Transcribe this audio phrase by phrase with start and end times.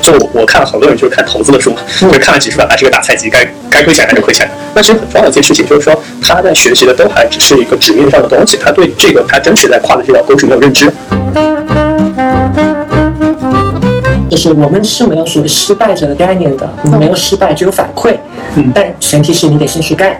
[0.00, 4.48] 就我我看了好多人就是看投资的书嘛，就看了几十本，还是个打菜机该该亏钱还是亏钱。
[4.74, 10.90] 那其实很重要的一件事情就是说，他在学习的都还只是一个纸面上的东西，他对这个他真实在跨的这条沟是没有认知。
[14.30, 18.14] 就是我们是没有所谓失败者的概念的，没有失败，只有反馈。
[18.54, 20.16] 嗯，但前提是你得先去干。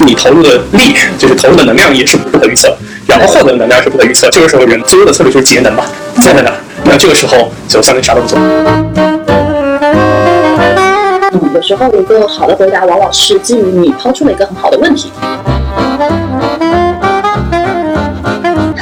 [0.00, 4.28] 你投入的力，就是投入的能量也是不可预测，然后获得的能量是不可预测。
[4.30, 5.84] 这个时候人最优的策略就是节能吧，
[6.20, 6.52] 在哪？
[6.84, 8.36] 那这个时候就相当于啥都不做。
[11.32, 15.12] 嗯，有时候一个好的回答往往是基于你抛出了一个很好的问题。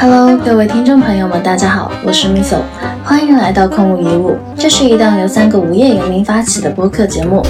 [0.01, 2.63] Hello，各位听众朋友们，大家好，我是 Miso，
[3.11, 4.37] 欢迎来到空无一物。
[4.57, 7.43] 这是一档由三个无业游民发起的播客节目。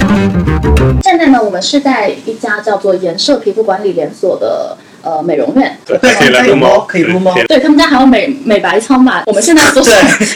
[1.03, 4.75] 现在呢，我们是在一家叫做颜色皮肤管理连锁的。
[5.03, 7.33] 呃，美容院对，可以来撸猫，可以撸猫。
[7.47, 9.23] 对他们家还有美美白仓吧？
[9.25, 9.89] 我们现在所处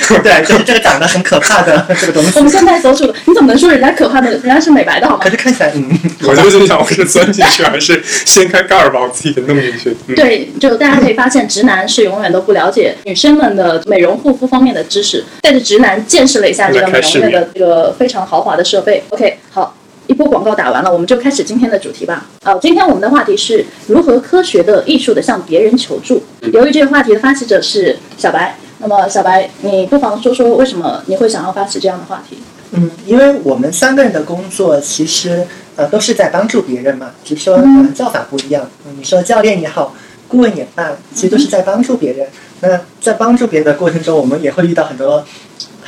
[0.07, 2.31] 对对，就是这个长得很可怕的 这个东西。
[2.35, 4.31] 我们现在所处的，你怎么能说人家可怕的？
[4.31, 5.19] 人家是美白的好吗？
[5.23, 5.89] 可是看起来，嗯，
[6.27, 9.95] 我就是想，我是钻进去还是掀开盖儿把我自己弄进去？
[10.15, 15.23] 对，就大家可以发现，直男是永远都不了解女生们的美容护肤方面的知识。
[15.41, 19.03] 带着直男见识了一下这个美容院的这个非常豪华的设备。
[19.09, 19.75] OK，好。
[20.07, 22.27] 一波广告打完了，我们就开始今天的主题吧。
[22.43, 26.21] 呃，今天我们的话题是如何科学的、艺术的向别人求助。
[26.53, 32.37] 由于这个话题的发起者是小白，那么小白，你不妨说说为什么你会想要发起这样的话题？
[32.71, 37.59] 嗯，因为我们三个人的工作其实呃都是在帮助别人嘛，只是说
[37.95, 38.69] 叫法不一样。
[38.97, 39.95] 你说教练也好，
[40.27, 42.27] 顾问也罢，其实都是在帮助别人。
[42.61, 45.25] 那在帮助别人的过程中，我们也会遇到很多。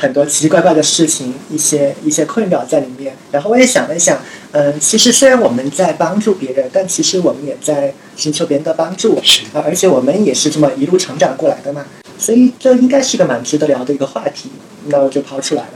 [0.00, 3.16] 很多奇奇怪怪的事情，一些一些困扰在里面。
[3.32, 4.16] 然后我也想了想，
[4.52, 9.18] 嗯，其实虽然我们在帮助别人，但其实我们也在寻求别人的帮助。
[9.24, 11.84] 是啊，而且我们也是这么一路成长过来的嘛。
[12.16, 14.52] 所以这应该是个蛮值得聊的一个话题。
[14.86, 15.70] 那我就抛出来了。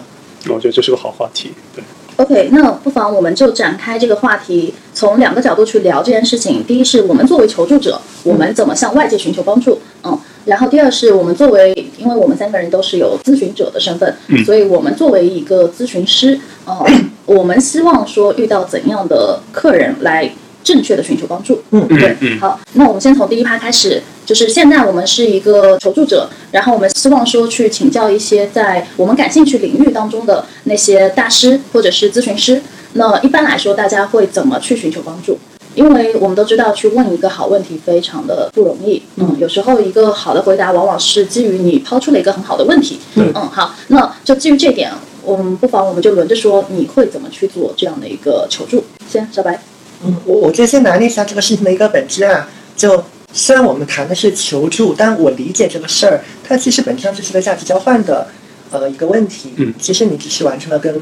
[0.48, 1.52] 我觉得这是个好话题。
[1.74, 1.82] 对。
[2.16, 6.62] OK，那不妨我们就展开这个话题，从两个角度去聊这件事情。
[6.64, 9.80] 第一是我们作为求助者，我们怎么向外界寻求帮助？
[10.05, 10.18] 嗯。
[10.45, 14.12] 然后第二是我们作为，因为我们三个人都是有咨询者的身份，
[14.45, 16.36] 所以我们作为一个咨询师，
[16.67, 20.29] 嗯， 我们希望说遇到怎样的客人来
[20.64, 21.62] 正确的寻求帮助。
[21.70, 32.62] 嗯，对，好，那我们先从第一趴开始，就是现在我们是一个求助者，然后我们希望说去请教一些在我们感兴趣领域当中的那些大师或者是咨询师。
[32.94, 35.38] 那一般来说，大家会怎么去寻求帮助？
[35.74, 39.02] 因为我们都知道，去问一个好问题非常的不容易。
[39.16, 43.00] 嗯，有时候一个好的回答往往是基于你抛出了一个很好的问题。
[43.14, 44.92] 嗯，好，那就基于这点，
[45.24, 48.84] 我们不妨我们就轮着说，你会怎么去做这样的一个求助？
[49.11, 49.58] 先，小白。
[50.05, 52.46] 嗯，我我就先拿捏一下这个事情的一个本质啊。
[52.77, 58.28] 就虽然我们谈的是求助，但我理解这个事儿，它其实本质上就是个价值交换的
[58.70, 59.52] 呃一个问题。
[59.56, 61.00] 嗯，其实你只是完成了跟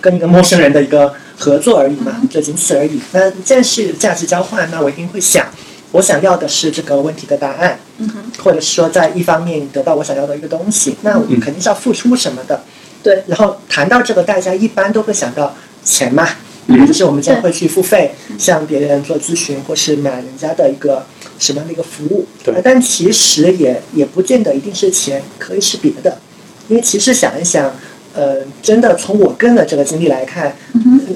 [0.00, 1.14] 跟一个陌生人的一个。
[1.38, 2.98] 合作而已嘛，就仅此而已。
[3.12, 5.44] 那既然是价值交换，那我一定会想，
[5.90, 12.62] 我想要的是这个问题的答案，嗯或者是说在一方面得到我想要的一个东西，那我肯定是要付出什么的。
[13.02, 13.22] 对。
[13.26, 15.54] 然后谈到这个代价，一般都会想到
[15.84, 16.26] 钱嘛，
[16.68, 21.04] 嗯就是我们将会去付费向别人做咨询，或是买人家的一个
[21.38, 22.26] 什么样的一个服务。
[22.44, 22.54] 对。
[22.62, 26.18] 但其实也也不见得一定是钱，可以是别的，
[26.68, 27.74] 因为其实想一想。
[28.18, 30.56] 呃，真的从我个人的这个经历来看，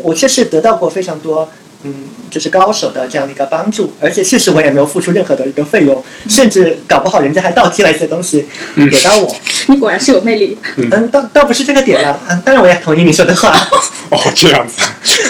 [0.03, 1.49] 我确实得到过非常多，
[1.83, 1.95] 嗯，
[2.31, 8.47] 就是高手的这样的一个帮助，而且确实我也没有付出任何的一个费用，甚至搞不好人家还倒贴了一些东西
[8.77, 9.35] 给到我。
[9.69, 10.59] 你果然是有魅力。
[10.77, 13.69] 嗯，倒倒不是这个点了， 嗯，当然我也同意你说的话。
[14.11, 14.83] 哦，这样子。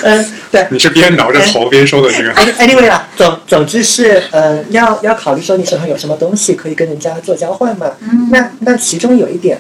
[0.03, 0.67] 嗯，对。
[0.71, 2.33] 你是边挠着头边说的这个。
[2.55, 7.93] Anyway 啦，总总之是，呃，要要考虑说你手上有什么东西可以跟人家做交换嘛。
[8.01, 8.29] 嗯。
[8.31, 9.59] 那那其中有一点。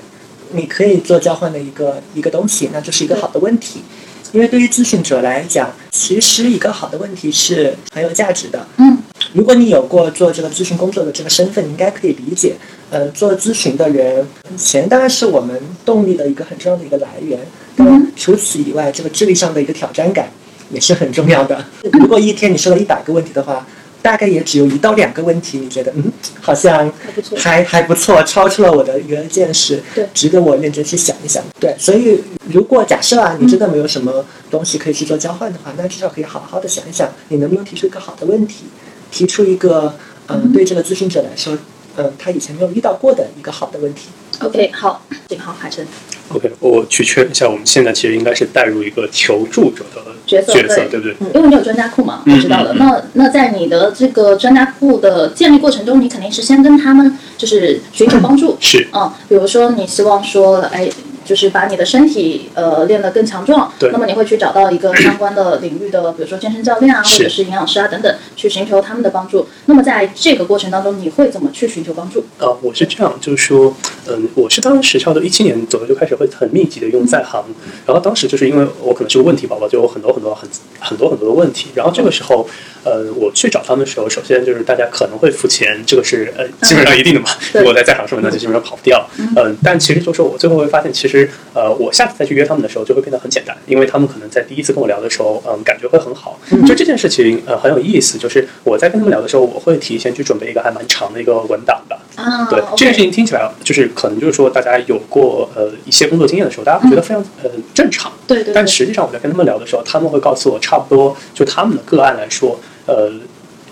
[0.52, 3.84] 你可以做交换的一个一个东西，那就是一个好的问题，
[4.32, 8.66] 因为对于咨询者来讲，其实一个好的问题是很有价值的。
[8.76, 8.98] 嗯，
[9.32, 12.54] 如果你有过做这个咨询工作的这个身份，你应该可以理解。
[12.90, 17.38] 呃，做咨询的人，钱当然是我们动力的一个很重要的一个来源。
[17.76, 20.28] 嗯，除此以外，这个智力上的一个挑战感
[20.70, 21.64] 也是很重要的。
[21.92, 23.66] 如果一天你收了一百个问题的话。
[24.02, 26.90] 大概也只有一到两个问题，你觉得嗯，好像
[27.36, 31.42] 还还不错，超出了我的一个见识，对，值得我认真去想一想。
[31.58, 38.64] 对，所以如果假设啊，你真的没有什么东西可以去做交换的话，那至少可以好好的想一想，你能不能提出一个好的问题，
[39.10, 39.94] 提出一个
[40.28, 41.56] 嗯，对这个咨询者来说，
[41.96, 44.08] 嗯，他以前没有遇到过的一个好的问题。
[44.40, 45.02] OK，好，
[45.38, 45.86] 好，海晨。
[46.32, 51.32] OK，我去确认一下，我们现在其实应该是带入一个求助者的角色角色，对对不对？
[51.34, 52.74] 因为你有专家库嘛，嗯我知道的。
[52.74, 60.88] 那那在你的这个专家库的建立过程中，你肯定是先跟他们就是寻求帮助，是嗯，比如说你希望说，哎，
[61.30, 69.46] 就是把你的身体呃练得更强壮，对那么你会去找到一个相关的领域的，比如说健身教练啊，或者是营养师啊等等，去寻求他们的帮助。
[69.66, 72.24] 那么在这个过程当中，你会怎么去寻求帮助？
[72.38, 73.72] 呃，我是这样，就是说，
[74.08, 77.44] 嗯，我是当时差不多一七年左右就开始会很密集的用在行，
[77.86, 80.48] 然后当时就是因为我可能是个问题宝宝，就有很多很多很
[80.80, 82.44] 很多很多的问题，然后这个时候，
[82.84, 101.98] 呃，我去找他们的时候，首先就是大家可能会付钱，这个是呃基本上一定的嘛，如果在在场上面那就基本上跑不掉，嗯，但其实就是我最后会发现，其实呃，我下次再去约他们的时候就会变得很简单，因为他们可能在第一次跟我聊的时候，嗯，感觉会很好，就这件事情呃很有意思，就是我在跟他们聊的时候，我会提前去准备一个还蛮长的一个文档的。
[102.20, 108.12] 啊，对这件事情听起来就是可能就是说大家有过呃一些工作经验的时候，大家会觉得非常呃正常。
[108.26, 113.10] 对对对但实际上我在跟他们聊的时候，他们会告诉我，差不多就他们的个案来说，呃，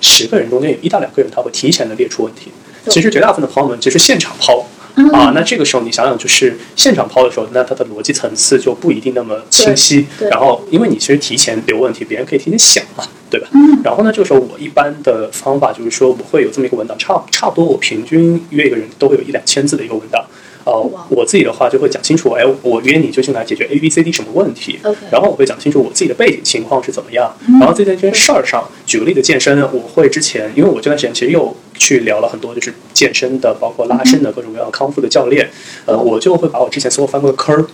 [0.01, 2.51] 十个人中间有一到两个人他会提前的列出问题。
[2.89, 4.65] 其实绝大部分的朋友们其实现场抛。
[4.99, 10.07] 嗯啊，那这个时候你想想，就是现场抛的时候，那它的逻辑层次就不一定那么清晰。
[10.31, 13.47] 然后，因为你其实提前留问题，别人可以提前想嘛，对吧？
[13.55, 20.25] 嗯然后呢，这个时候我一般的方法就是说，我会有这么一个文档，差差不多我平均约一个人都会有一两千字的一个文档。
[20.65, 20.75] 呃，
[21.09, 24.79] 我自己的话就会讲清楚，哎，我约你究竟来解决 A、B、C、D 什么问题
[25.11, 27.35] 然后我会讲清楚我自己的背景情况是怎么样。
[27.47, 35.49] 嗯然后在这件事儿上，举个例子，健身，我会之前，因为我这段时间其实又去聊了很多就是健身的，包括拉伸的各种各样康复的教练，
[35.87, 37.65] 呃，我就会把我之前所有翻过的坑儿。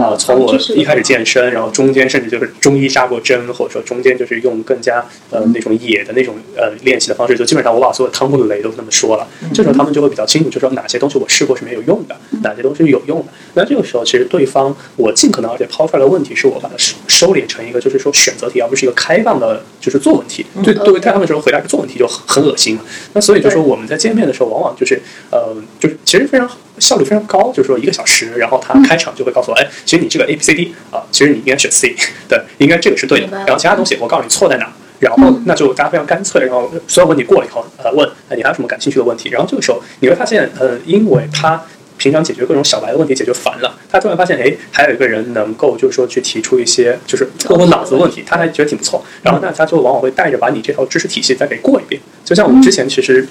[0.00, 9.26] 啊，从我一开始健身，然后中间甚至就是中医扎过针，或者说中间就是用更加呃那种野的那种呃练习的方式，就基本上我把所有汤姆雷都那么说了。
[9.52, 13.26] 这时候他们就会比较清楚，就说哪些东西我试过是没有用的，哪些东西是有用的。
[13.54, 20.44] 那这个时候其实对方我尽可能而且抛出来的问题是我把它收收敛成一个就是说选择题，而不是一个开放的，就是做问题。
[20.62, 22.82] 对对对他们说回答一个做问题就很很恶心嘛。
[23.12, 26.50] 那所以就说我们在见面的时候，往往就是呃就是其实非常。
[26.78, 31.94] 效率非常高，就是说一个小时，然后他开场就会告诉我，哎，其实你这个 A B C D 啊，其实你应该选 C，
[32.28, 39.28] 对，应该这个是对的然后其他东西我告诉你错在哪，然后那就大家非常干脆，然后所有问题过了以后，呃，问，哎，你还有什么感兴趣的问题？
[39.30, 41.62] 然后这个时候你会发现，呃，因为他
[41.96, 52.00] 平常解决各种小白的问题解决烦了，他突然发现，哎，还有一个人能够就是说去提出一些就是过我脑子的问题，他还觉得挺不错，然后那他就往往会带着把你这套知识体系再给过一遍。
[52.24, 53.26] 就像我们之前其实。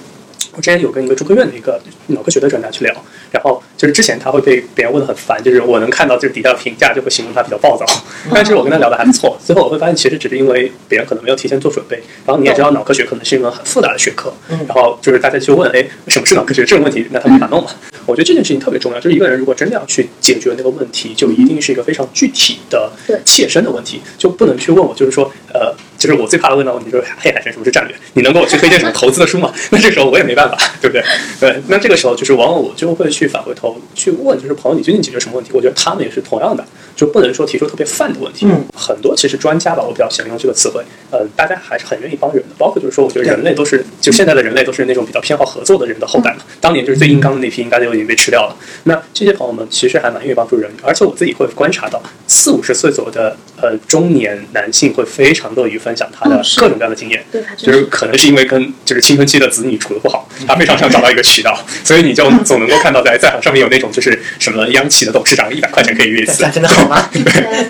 [0.56, 2.94] 我之前有跟一个中科院的一个脑科学的专家去聊，
[3.32, 7.86] 然后就是之前他会被别人问的很烦，就是我能看到就是底下的评价就会形容他比较暴躁，
[8.34, 17.72] 但是我跟他聊的还不错，最后我会发现其实只是因为别人可能没有提前做准备，然后你也知道脑科学可能是一门很复杂的学科，然后就是大家去问，哎，什么是脑科学这种问题，那他没法弄嘛。
[18.06, 22.92] 我觉得这件事情特别重要，就是一个人如果真的要去解决那个问题，就一定是一个非常具体的、
[23.26, 25.74] 切身的问题，就不能去问我，就是说，呃，
[26.04, 27.96] 就是我最怕的问到问题就是，嘿，海神什么是战略？
[28.14, 29.54] 你能给我去推荐什么投资的书吗？
[29.72, 31.02] 那这个时候我也没办法，对不对？
[31.40, 35.52] 对，那这个时候就是往往我就会去返回头去问，就是朋友你究竟解决什么问题？
[35.54, 38.46] 我觉得他们也是同样的，就不能说提出特别泛的问题。
[38.50, 46.40] 嗯，很多其实专家吧，我比较喜欢用这个词汇，呃，大家还是很愿意帮人的，包括就是说，我觉得人类都是，就现在的人类都是那种比较偏好合作的人的后代嘛。
[46.60, 48.56] 当年就是最硬刚的那批，应该就已经被吃掉了。
[48.84, 57.24] 那这些朋友们其实还蛮愿意帮助人，而且我自己会观察到，四五十岁左右的呃中年男性会非常乐于分享他的各种各样的经验。
[57.31, 67.10] 对，就是可能是因为跟就是青春期的子女处的不好，他非常想找到一个渠道， 所以你就 总能够看到在在行上面有那种就是什么央企的董事长一百块钱可以约一次这，真的好吗？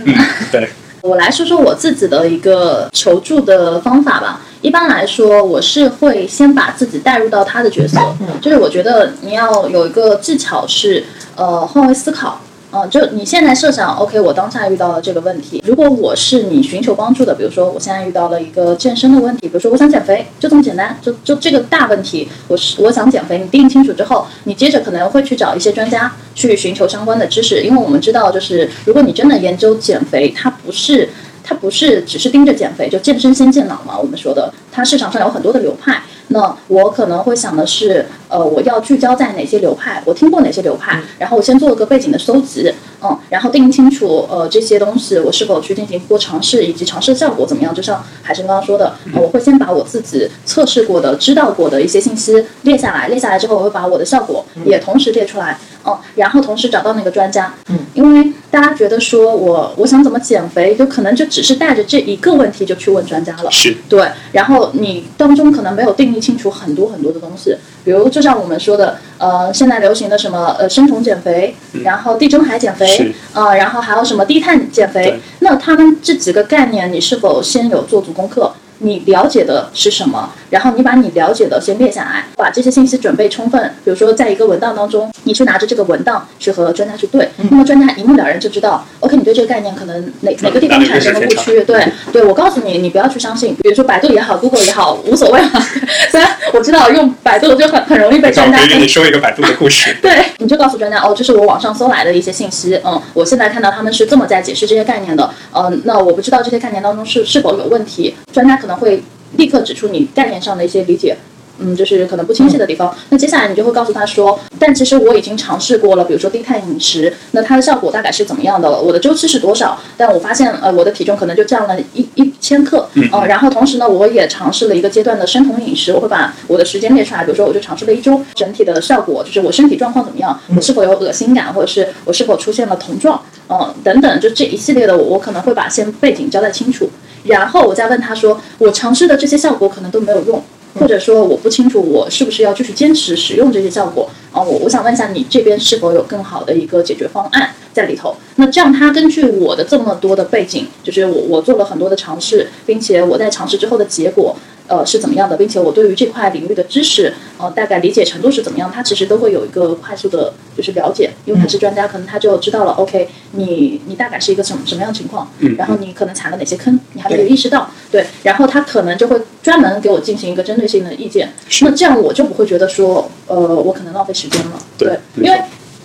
[0.05, 0.15] 嗯，
[0.51, 0.69] 对，
[1.01, 4.41] 我来说说我自己的一个求助的方法吧。
[4.61, 7.99] 一般来说，我是会先把自己带入到他的角色，
[8.41, 11.03] 就是我觉得你要有一个技巧是，
[11.35, 12.41] 呃，换位思考。
[12.75, 15.61] 嗯，就你现在设想，OK，我当下遇到了这个问题。
[15.63, 23.37] 如果我是你寻求帮助的，比如说我现在遇到了一个健身的问题，比如说我想减肥，就这么简单，就就这个大问题，我是我想减肥。
[23.37, 31.07] 你定清楚之后，你接着可能会去找一些专家去寻求相关的知识，因为我们知道，就是如果你真的研究减肥，它不是
[31.43, 36.01] 它不是只是盯着减肥，就健身先健脑嘛，我们说的，它市场上有很多的流派。
[36.33, 42.73] 那我可能会想的是，呃，我要聚焦在哪些流派，我听过哪些流派，然后我先做个背景的搜集，
[43.03, 47.73] 嗯，然后定清楚，呃，这些东西我是否去进行过尝试，以及尝试的效果怎么样。
[47.73, 63.51] 就像海生刚刚说的，呃我会先把我自己测试过的、知道过的一些信息列下来，列下来之后，我会把我的效果也同时列出来，嗯，然后同时找到那个专家，嗯，因为大家觉得说我我想怎么减肥，就可能就只是带着这一个问题就去问专家了。
[63.51, 71.53] 是对，然后你当中可能没有定义清楚很多很多的东西，比如就像我们说的，呃，现在流行的什么呃生酮减肥，
[71.83, 78.53] 然后地中海减肥是，呃，然后还有什么低碳减肥，那他们这几个概念，你是否先有做足功课？
[78.83, 80.29] 你了解的是什么？
[80.49, 83.73] 然后你把你了解的先列下来，把这些信息准备充分。
[83.83, 91.63] 比如说，在一个文档当中，你去拿着这个文档去和专家去对，那么专家一目了然就知道，OK，你对这个概念可能哪哪个地方产生了误区。
[91.63, 95.49] 对，对我告诉你，你不要去相信，比如说百度也好，Google 也好，无所谓了。
[96.11, 99.95] 虽然我知道用百度就很很容易被专家我给你说一个百度的故事。
[100.03, 109.03] 对，你就告诉专家哦，这是我网上搜来的一些信息，嗯，我现在看到他们是这么在解释这些概念的，嗯，那我不知道这些概念当中是是否有问题，专家可能会
[109.37, 111.17] 立刻指出你概念上的一些理解。
[111.59, 112.93] 嗯，就是可能不清晰的地方。
[113.09, 118.81] 那接下来你就会告诉他说，但其实我已经尝试过了，比如说低碳饮食，那它的效果大概是怎么样的了？
[118.81, 119.79] 我的周期是多少？
[119.95, 136.89] 但我发现，呃，我的体重可能就降了一一千克，嗯、呃，然后同时呢，我也尝试了一个阶段的生酮饮食，我会把我的时间列出来，比如说我就尝试了一周，整体的效果就是我身体状况怎么样，我是否有恶心感，或者是我是否出现了酮状，嗯、等等，就这一系列的，我我可能会把先背景交代清楚，
[137.23, 140.43] 然后我再问他说，我尝试的这些效果可能都没有用。
[140.79, 148.15] 或者说我不清楚我是不是要继续坚持使用这些效果啊、我我想问一下你这边是否有更好的一个解决方案在里头？
[148.37, 154.35] 那这样他根据我的这么多的背景，就是我我做了很多的尝试，并且我在尝试之后的结果。
[154.67, 171.65] 呃，是怎么样的，并且我对于这块领域的知识，呃，大概理解程度是怎么样，他其实都会有一个快速的，就是了解，因为他是专家，可能他就知道了，OK，你你大概是一个什么什么样的情况，嗯然后你可能踩了哪些坑，你还没有意识到，对，然后他可能就会专门给我进行一个针对性的意见，是。
[171.65, 175.41] 那这样我就不会觉得说，呃，我可能浪费时间了，对因为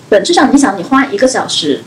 [0.08, 1.82] 本质上你想，你花一个小时，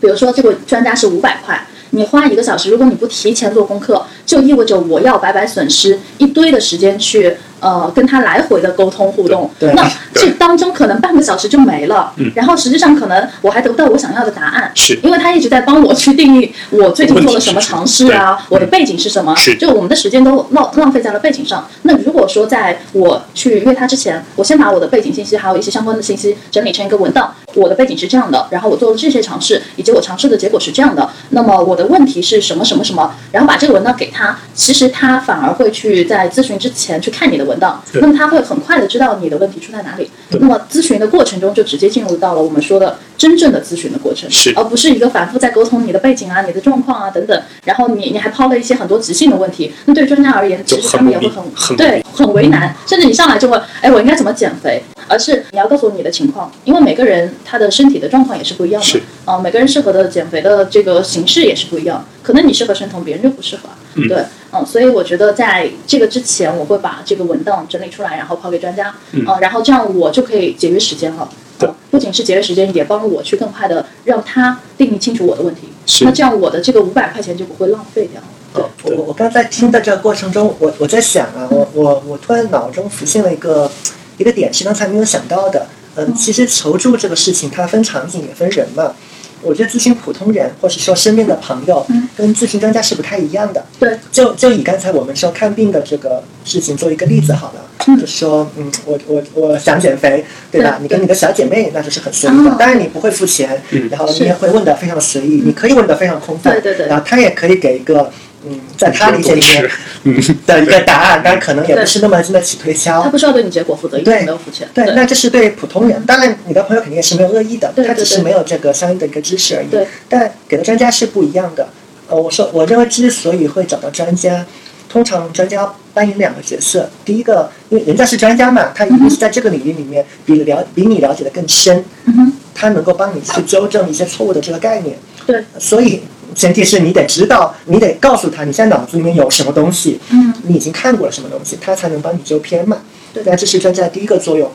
[0.00, 1.66] 比如说这个专家是五百块。
[1.90, 9.50] 你花一个小时，如果你不提前做功课，就意味着我要白白损失一堆的时间去呃跟他来回的沟通互动。
[9.58, 12.30] 对那这当中可能半个小时就没了，嗯。
[12.34, 14.98] 然后实际上可能我还得不到我想要的答案，是。
[15.02, 19.56] 因为他一直在帮我去定义我最近做了什么尝试啊，我的背景是什么，是。
[19.56, 21.68] 就我们的时间都浪浪费在了背景上。
[21.82, 44.52] 那如果说在我去约他之前，我先把我的背景信息还有一些相关的信息整理成一个文档，我的背景是这样的，然后我做了这些尝试，以及我尝试的结果是这样的，那么我的问题是什么什么什么，然后把这个文档给他，其实他反而会去在咨询之前去看你的文档，那么他会很快的知道你的问题出在哪里，那么咨询的过程中就直接进入到了我们说的真正的咨询的过程，是。
[44.56, 54.82] 而不是一个反复在沟通你的背景啊、你的状况啊等等，然后你你还抛了一些很多急性的问题，那对专家而言，其实他们也会很对很为难，甚至你上来就问，哎，我应该怎么减肥？
[55.08, 58.86] 而是你要告诉我你的情况，因为每个人他的身体的状况也是不一样的。
[58.86, 63.62] 是，啊、每个人适合的减肥的这个形式也是不一样，可能你适合生酮，别人就不适合，
[63.94, 64.06] 嗯。
[64.06, 71.28] 对，嗯，所以我觉得在这个之前，我会把这个文档整理出来，然后抛给专家，嗯啊、然后这样我就可以节约时间了。
[71.58, 75.68] 对呃不仅是节约时间，也帮我去更快的让他定义清楚我的问题。
[75.86, 78.22] 是那这样我的这个五百块钱就不会浪费掉。
[78.54, 83.70] 对，我我我刚才听的这个过程中，我我在想啊，我我我突然脑中浮现了一个
[84.16, 85.66] 一个点，是刚才没有想到的。
[85.96, 88.94] 嗯，其实求助这个事情，它分场景也分人嘛。
[89.42, 92.08] 我觉得咨询普通人，或是说身边的朋友，嗯。
[92.16, 93.64] 跟咨询专家是不太一样的。
[93.78, 97.98] 对，就就以刚才我们说看病的这个事情做一个例子好了，嗯。
[97.98, 100.76] 就是说，嗯，我我我想减肥，对吧？
[100.78, 103.88] 对你跟你的小姐妹那就是很随意的哦，当然你不会付钱，嗯。
[103.90, 106.86] 然后你也会问的非常随意，你可以问的非常空泛，对对对。
[106.88, 108.10] 然后他也可以给一个，
[108.46, 109.70] 嗯，在他理解里面
[110.04, 110.14] 嗯，
[110.46, 113.10] 的一个答案，但可能也不是那么经得起推敲他。
[113.10, 114.66] 不需要对你结果负责，因为没有付钱。
[114.72, 116.04] 对，那这是对普通人。
[116.06, 119.68] 当然，你的朋友肯定也是没有恶意的，对对对他只是没有这个相应的一个知识而已。
[119.68, 121.68] 对，但给的专家是不一样的。
[122.08, 124.44] 呃，我说，我认为之所以会找到专家，
[124.88, 126.90] 通常专家扮演两个角色。
[127.04, 134.96] 第一个，因为人家是专家嘛，他一定是在这个领域里面比了比你了解的更深，嗯哼，他能够帮你去纠正一些错误的这个概念。
[135.26, 136.02] 对，所以
[136.40, 142.78] 前提是你得知道，你得告诉他你现在脑子里面有什么东西，嗯，你已经看过了什么东西，他才能帮你纠偏嘛。
[143.12, 144.50] 对那这是专家的第一个作用。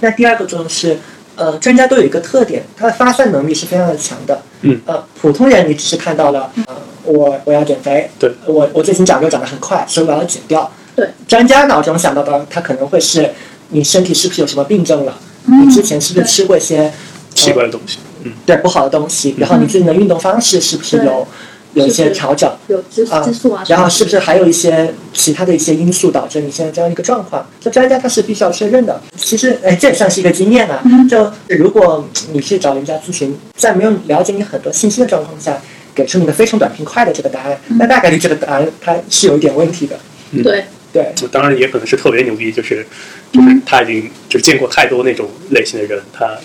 [0.00, 0.98] 那第二个作用是，
[1.36, 4.42] 呃，专家都有一个特点，他的发散能力是非常的强的。
[4.62, 10.68] 嗯呃，普通人你只是看到了，呃，我我要减肥，对我我最近长肉长得很快，所以我要减掉。
[10.96, 13.30] 对，专家脑中想到的，他可能会是
[13.68, 15.16] 你身体是不是有什么病症了？
[15.46, 16.92] 嗯你之前是不是吃过一些
[17.32, 19.34] 奇怪的东西，嗯，对不好的东西？
[19.38, 21.26] 然后你最近的运动方式是不是有
[21.74, 22.50] 有一些调整？
[22.68, 27.46] 有激啊激素啊，然后是不是还有一些其他的一些因素导致你现在这样一个状况？
[27.60, 29.00] 这专家他是必须要确认的。
[29.16, 30.82] 其实，哎，这也算是一个经验啊。
[31.08, 35.60] 就如果你去找人家咨询，在没有了解你很多信息的状况下，
[35.94, 39.98] 给出你的非常短平快的这个答案，那大概率这个答案它是有一点问题的。
[40.42, 42.86] 对，对，当然也可能是特别牛逼，就是
[43.30, 46.38] 就是他已经就见过太多那种类型的人，他哦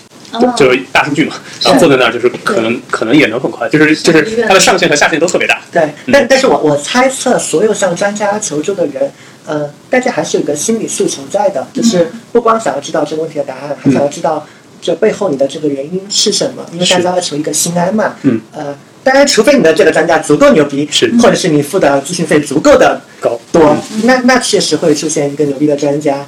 [0.56, 5.60] 就是大数据嘛，然后坐在那儿就是可能可能也能很快，就是就是它的上限和下限都特别大。
[5.72, 9.10] 对，但但是我我猜测，所有向专家求助的人，
[9.46, 14.46] 呃，大家还是有个心理诉求在的，就是不光想要知道这个问题的答案，还想要知道
[14.80, 18.16] 这背后你的这个原因是什么，因为大家要求一个心安嘛。
[18.22, 18.40] 嗯。
[18.52, 21.12] 呃，当然，除非你的这个专家足够牛逼，是。
[21.20, 26.24] 或者是你付的咨询费足够的高多，那那确实会出现一个牛逼的专家，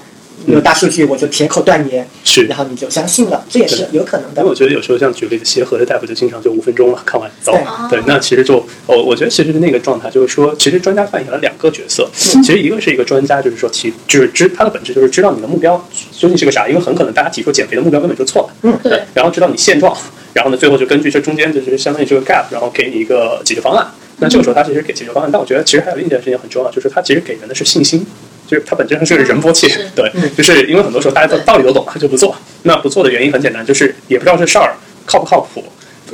[0.47, 4.51] 有大数据我就铁口断言，是然后你就相信了，这也是有可能的因为。
[4.51, 7.53] 我觉得有时候像举例子，协和的大夫就经常就五分钟了，看完走。
[7.91, 12.09] 对对，那其实就我，我觉得其实那个状态就是说，其实专家扮演了两个角色。
[12.15, 15.77] 其实一个是一个专家，就是说提就是知他的本质就是知道你的目标
[16.13, 18.55] 究竟是个啥，因为很可能大家提出减肥的目标根本就错了。
[18.63, 19.97] 嗯对，然后知道你现状，
[20.33, 23.87] 然后呢，最后就根据这中间就是相当于这个 gap，然后给你一个解决方案。
[24.19, 28.07] 那这个时候他其实给解决方案，但我觉得其实还有另一件事情很重要，就是他其实给人的是信心。
[28.47, 32.35] 就是它本质上是个人波切，对嗯，就是因为很多时候大家都道理都懂，他就不做。
[32.63, 34.75] 那不做的原因很简单，就是也不知道这事儿
[35.05, 35.65] 靠不靠谱。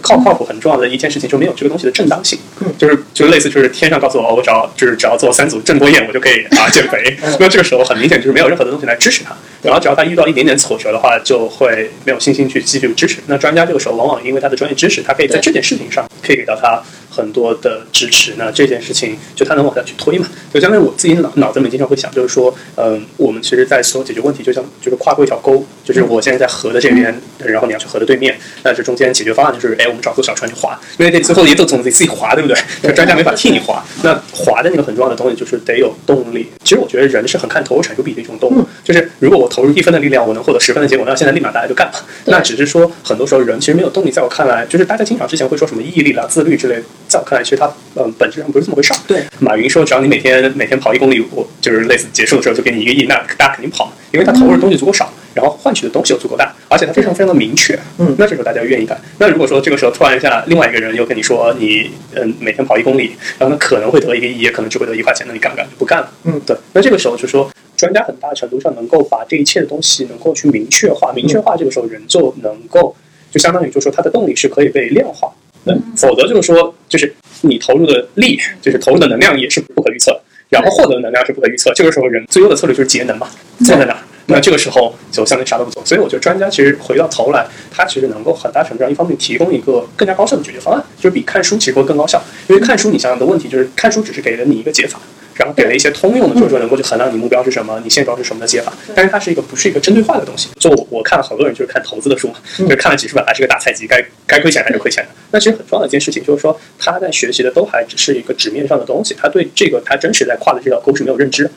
[0.00, 2.38] 靠不靠谱很重要的一件事情，就没有这个东西的正当性。
[2.60, 7.14] 嗯就是就是类似就是天上告诉我，我只要就是只要做三组郑多燕，我就可以啊减肥。
[7.22, 9.36] 嗯那这个时候很明显就是没有任何的东西来支持他。
[9.60, 13.18] 然后只要他遇到一点点挫折的话，就会没有信心去继续支持。
[13.26, 16.82] 那专家这个时候往往因为他的专业知识，他可以在这件事情上可以给到他
[17.14, 18.34] 很多的支持。
[18.38, 20.26] 那这件事情就他能往下去推嘛。
[20.52, 32.56] 就相当于我自己脑脑子里面经常会想，就是说，嗯，我们其实，在所有解决问题，就像就是跨过一条沟，就是我现在在河的这边，然后你要去河的对面，那这中间解决方案就是，哎，我们找艘小船去划，因为这最后也都总得自己划，对不对？
[32.82, 33.84] 这专家没法替你划。
[34.02, 36.48] 那划的那个很重要的东西就是得有动力。
[36.62, 41.94] 其实我觉得人是很看投入产出比的一种动物，就是如果我投入一分的力量，我能获得十分的结果，那现在立马大家就干了。
[42.24, 48.96] 对那只是说，很多时候人其实没有动力，在我看来，就是大家经常之前会说什么毅力啦、自律之类，在我看来，其实它嗯本质上不是这么回事儿。
[49.06, 57.78] 对，马云说，只要你每天每天跑一公里，我就是类似结束的时候就给你一个亿，那大家肯定跑，因为他投入的东西足够少，然后换取的东西又足够大，而且它非常非常的明确。
[57.98, 58.98] 嗯那这时候大家愿意干。
[59.18, 65.66] 那如果说这个时候突然一下，另外一个人又跟你说你嗯每天跑一公里，然后呢可能会得一个亿，也可能只会得一块钱，那你干不干？
[65.68, 66.10] 就不干了。
[66.24, 66.56] 嗯，对。
[66.72, 72.94] 那这个时候就说，专家很大程度上能够把这一切的东西能够去明确化，明确化这个时候人就能够
[73.30, 75.30] 就相当于就是说他的动力是可以被量化。
[75.64, 81.72] 对，否则就是说，就是你投入的力，就是投入的能量也是不可预测，然后获得的能量是不可预测。
[81.74, 83.28] 这个时候人最优的策略就是节能嘛，
[83.64, 83.98] 坐在那儿。
[84.26, 92.22] 那这个时候就相当于啥都不做，所以我觉得专家其实回到头来，他其实能够很大程度上一方面提供一个更加高效的解决方案，就是比看书其实会更高效。
[92.48, 95.00] 因为看书你想想的问题就是看书只是给了你一个解法，
[95.42, 100.50] 然后给了一些通用的，就是说能够去衡量你目标是什么，你现状是什么的解法，但是它是一个不是一个针对化的东西。
[100.60, 105.10] 就我我看了好多人就是看投资的书嘛，就是看了几十本，还是个大菜鸡，该该亏钱还是亏钱的。
[105.32, 111.50] 那其实很重要的一件事情就是说，他在学习的都还只是一个纸面上的东西，他对这个他真实在跨的这条沟是没有认知的。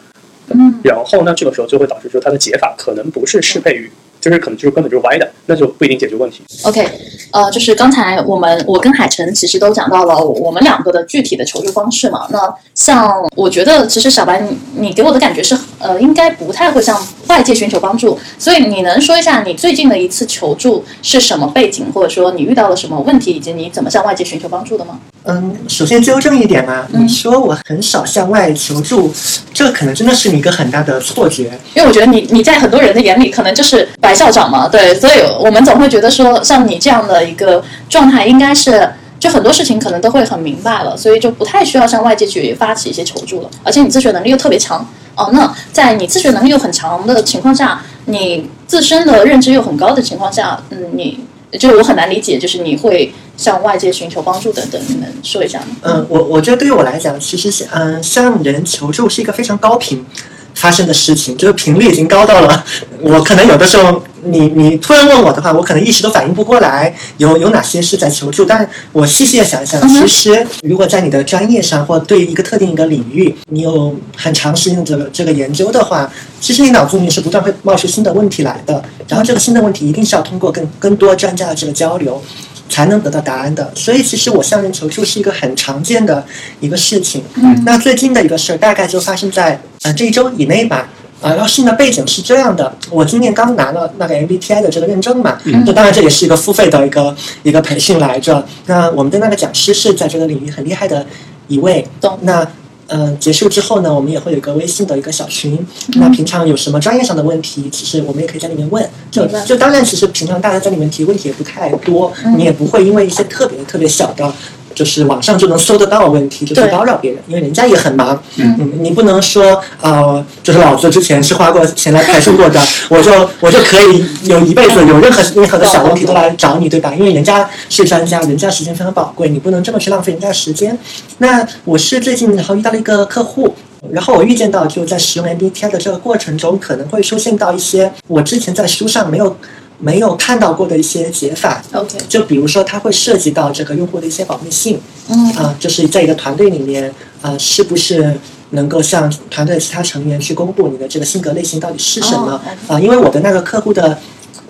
[0.48, 3.92] 嗯，然后呢，这个时候就会导致说它的解法可能不是适配于，
[4.26, 6.42] 就是可能就是根本就是歪的，那就不一定解决问题。
[6.64, 6.84] OK，
[7.30, 12.28] 呃，就是刚才我们我跟海晨其实都讲到了我们两个的具体的求助方式嘛。
[12.32, 12.40] 那
[12.74, 18.18] 像我觉得，其实小白你你给我的感觉是，呃，应该不太会向外界寻求帮助。
[18.40, 25.00] 所以你能说一下你最近的一次求助是什么背景，或者说你遇到了什么问题，以及你怎么向外界寻求帮助的吗？
[25.28, 29.12] 嗯，首先纠正一点嘛，嗯你说我很少向外求助，
[29.54, 31.46] 这可能真的是你一个很大的错觉。
[31.74, 38.88] 因为我觉得你你在很多人的眼里可能就是白校长嘛，对，所以我们总会觉得说，像你这样的一个状态，应该是
[39.20, 43.50] 就很多事情可能都会很明白了，所以就不太需要向外界去发起一些求助了。
[43.64, 51.20] 而且你自学能力又特别强哦，那在你自学能力又很强的情况下，你自身的认知又很高的情况下，嗯，你
[51.58, 55.68] 就是我很难理解，就是你会向外界寻求帮助等等，你能说一下吗？
[55.82, 60.06] 嗯，我我觉得对于我来讲，其实是嗯，向人求助是一个非常高频
[60.54, 62.66] 发生的事情，就是频率已经高到了，
[63.02, 82.24] 我可能有的时候你你突然问我的话，我可能一时都反应不过来，有有哪些是在求助，但我细细的想一想，其实如果在你的专业上或对一个特定一个领域，你有很长时间的这个这个研究的话，其实你脑子里面是不断会冒出新的问题来的，然后这个新的问题一定是要通过更更多专家的这个交流。
[82.68, 86.24] 才能得到答案的，所以其实我向人求助是一个很常见的
[86.60, 87.24] 一个事情。
[87.36, 90.90] 嗯那最近的一个事儿，大概就发生在呃这一周以内吧。
[91.22, 98.46] 啊，然后事情的背景是这样的，我今年刚拿了那个 MBTI 的这个认证嘛，嗯就当然这也是一个付费的一个一个培训来着。
[98.66, 101.06] 那我们的那个讲师是在这个领域很厉害的
[101.48, 102.46] 一位，懂那。
[102.88, 105.58] 嗯、结束之后呢，我们也会有一个微信的一个小群。
[105.96, 108.88] 那平常有什么专业上的问题，其实我们也可以在里面问。
[109.10, 114.32] 就就当然，其实平常大家在里面提问题也不太多，你也不会因为一些特别特别小的，
[114.76, 118.22] 就是网上就能搜得到的问题，就去对叨扰别人，因为人家也很忙。
[118.36, 126.94] 嗯嗯，你不能说呃，就是老子之前是花过钱来培训过的， 我就我就可以有一辈子有任何任何的小问题都来找你，对吧？
[126.94, 130.78] 因为人家是专家，人家时间非常宝贵，你不能这么去浪费人家时间。
[131.20, 133.56] 那我是最近然后遇到了一个客户。
[133.92, 139.38] 然后我预见到，就在使用 MBTI 的这个过程中，可能会出现到一些我之前在书上没有
[139.86, 141.62] 没有看到过的一些解法。
[141.74, 145.32] OK，就比如说，它会涉及到这个用户的一些保密性，嗯。
[145.34, 148.20] 啊、就是在一个团队里面，啊，是不是
[148.50, 152.42] 能够向团队其他成员去公布你的这个性格类型到底是什么？
[152.68, 153.96] 哦啊、因为我的那个客户的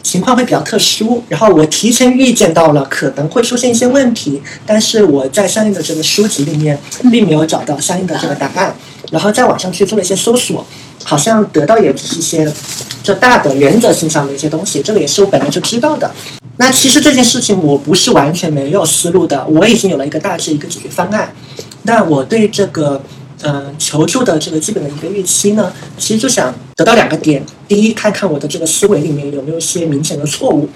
[0.02, 6.80] 情况会比较特殊，然后我提前预见到了可能会出现一些问题，但是我在相应的这个书籍里面
[7.12, 8.74] 并没有找到相应的这个答案，
[9.16, 10.66] 然后在网上去做了一些搜索，
[11.06, 12.52] 好像得到也只是一些
[13.02, 16.12] 就大的原则性上的一些东西，这个也是我本来就知道的。
[16.58, 21.34] 那其实这件事情我不是完全没有思路的，我已经有了一个大致一个解决方案。
[21.84, 23.02] 那我对这个
[23.42, 30.68] 呃求助的这个基本的一个预期呢，其实就想得到两个点：第一，看看我的这个思维里面有没有一些明显的错误；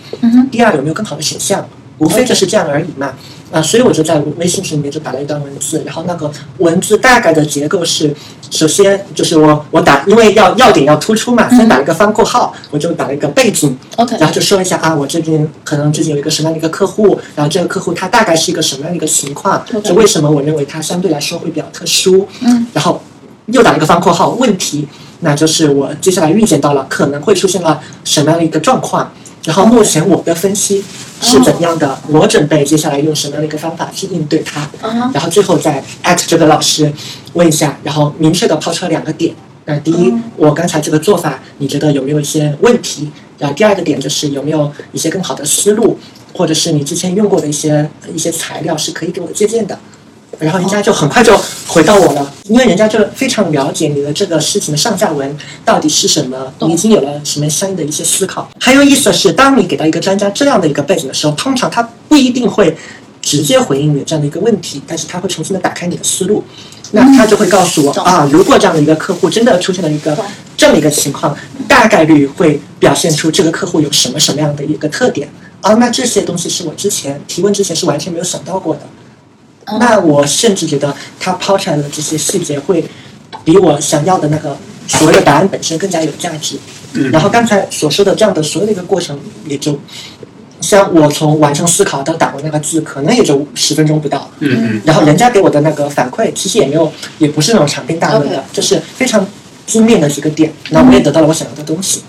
[0.50, 1.68] 第二，有没有更好的选项。
[1.98, 3.14] 无非就是这样而已嘛。
[3.52, 8.14] 啊，所以我就在微信群里面就打了一段文字，然后那个文字大概的结构是，
[8.52, 23.02] 首先就是我我打，因为要要点要突出嘛，先打了一个方括号，我就打了一个背景，OK，然后就说一下啊，我这边可能最近有一个什么样的一个客户，然后这个客户他大概是一个什么样的一个情况就为什么我认为他相对来说会比较特殊，嗯，然后
[23.48, 24.88] 又打了一个方括号问题，
[25.22, 29.12] 那就是我接下来预见到了可能会出现了什么样的一个状况，
[29.44, 30.84] 然后目前我的分析
[31.22, 36.92] 是怎样的，我准备接下来用什么样的一个方法去应对它，嗯，然后最后再艾特这个老师
[37.34, 39.34] 问一下，然后明确的抛出了两个点。
[39.66, 43.12] 那第一，嗯我刚才这个做法，你觉得有没有一些问题？
[43.38, 45.98] 然后第二个点就是有没有一些更好的思路，
[46.34, 49.78] 或者是你之前用过的一些一些材料是可以给我借鉴的。
[50.40, 58.50] 然后人家就很快就回到我了，因为人家就非常了解你的这个事情的上下文到底是什么，你已经有了什么相应的一些思考。
[58.60, 62.76] 很有意思的是，当你给到一个专家这样的一个背景的时候，通常他不一定会
[63.22, 66.44] 直接回应你这样的一个问题，但是他会重新的打开你的思路。
[66.92, 70.18] 那他就会告诉我啊，如果这样的一个客户真的出现了一个
[70.58, 75.30] 这么一个情况，大概率会表现出这个客户有什么什么样的一个特点
[75.62, 75.76] 啊。
[75.76, 78.82] 那这些东西是我之前提问之前是完全没有想到过的。
[79.78, 82.84] 那我甚至觉得他抛出来的这些细节会
[83.44, 84.56] 比我想要的那个
[84.88, 86.58] 所谓的答案本身更加有价值。
[86.94, 89.80] 嗯然后刚才所说的这样的所有的一个过程，也就
[90.60, 94.28] 像我从完成思考到打完那个字，可能也就十分钟不到。
[94.40, 99.26] 嗯嗯然后人家给我的那个反馈，其实也没有，也不是那种长篇大论的 OK 就是非常
[99.68, 100.52] 精炼的几个点。
[100.72, 102.02] 那我也得到了我想要的东西。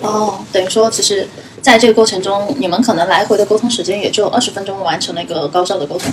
[0.00, 1.28] 哦，等于说其实
[1.60, 6.12] 在这个过程中，你们可能来回的沟通时间也就二十分钟完成了一个高效的沟通，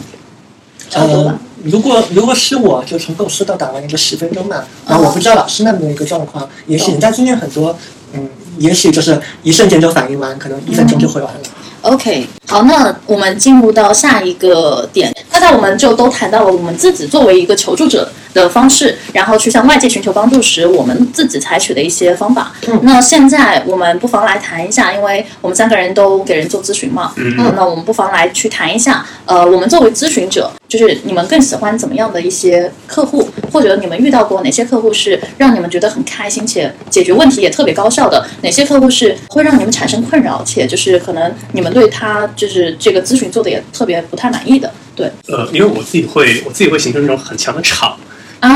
[0.91, 4.63] 差不多吧呃？，如果如果是我，就从构思到打完一个十分钟嘛。
[4.85, 7.75] 然后我不知道老师那边的一个状况，也许人家今天很多，
[8.11, 11.39] 嗯，也许就是一瞬间就反应完，可能一分钟就回完了。
[11.83, 15.11] OK，好，那我们进入到下一个点。
[15.31, 22.51] 刚才我们就都谈到了我们自己作为一个求助者的方式，然后去向外界寻求帮助时，我们自己采取的一些方法。
[22.67, 38.25] 嗯那现在我们不妨来谈一下，因为我们三个人都给人做咨询嘛，嗯嗯，那我们不妨来去谈一下，呃，我们作为咨询者，就是你们更喜欢怎么样的一些客户，或者你们遇到过哪些客户是让你们觉得很开心且解决问题也特别高效的？
[38.41, 44.71] 哪些客户是会让你们产生困扰，且就是可能你们对他就是这个咨询做的也特别不太满意的？
[44.95, 47.97] 对，呃，因为我自己会，我自己会形成一种很强的场，啊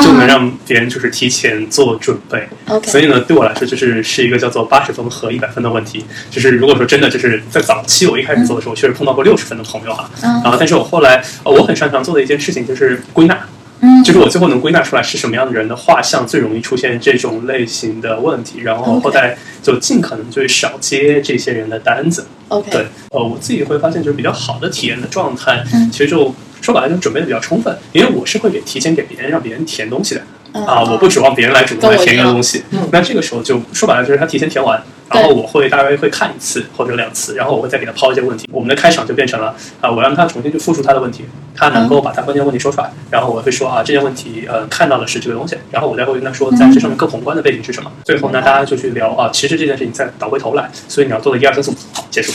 [0.04, 2.48] 就能让别人就是提前做准备。
[2.68, 6.04] OK，所以呢，对我来说就是是一个叫做八十分和一百分的问题。
[6.32, 10.10] 就是如果说真的就是在早期我一开始做的时候，我确实碰到过六十分的朋友哈。
[10.24, 13.40] 嗯然后，但是我后来呃，我很擅长做的一件事情就是归纳。
[13.82, 22.26] 嗯就是我最后能归纳出来是什么样的人的画像最容易出现这种类型的问题，然后后代就尽可能就少接这些人的单子。
[22.48, 26.34] OK，对，呃，我自己会发现就是比较好的体验的状态，嗯其实就
[26.66, 30.22] 说白了就准备的比较充分，因为我是会给提前给别人让别人填东西的。
[30.54, 32.64] 嗯啊，我不指望别人来主动来填一个东西。
[32.90, 38.48] 那这个时候就说白了就是他提前填完，然后我会大概会看一次或者两次，然后我会再给他抛一些问题。
[38.54, 47.92] 我们的开场就变成了啊，我让他重新去复述他的问题，他能够把他关键问题说出来，然后我会说啊，这件问题呃看到的是这个东西，然后我再会跟他说在这上面更宏观的背景是什么。
[48.06, 52.32] 最后呢，大家就去聊啊，其实这件事情再倒回头来，所以你要做的一二三四五，好，结束。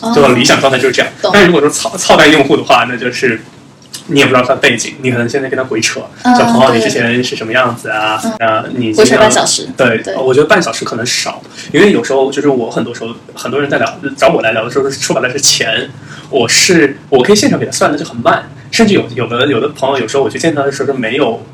[0.00, 1.08] 哦就理想状态就是这样。
[1.32, 3.40] 但是如果说操操蛋用户的话，那就是
[4.06, 8.20] 你也不知道他背景，你可能现在跟他鬼扯，嗯小朋友你之前是什么样子啊？
[8.40, 11.40] 啊，你鬼扯半小时对，对我觉得半小时可能少，
[11.72, 15.88] 因为有时候就是我很多时候很多人在聊找我来聊的时候，说白了是钱，
[16.30, 21.44] 我是我可以现场给他算的就很慢，甚至有有的有的朋友有时候我去见他的时候是没有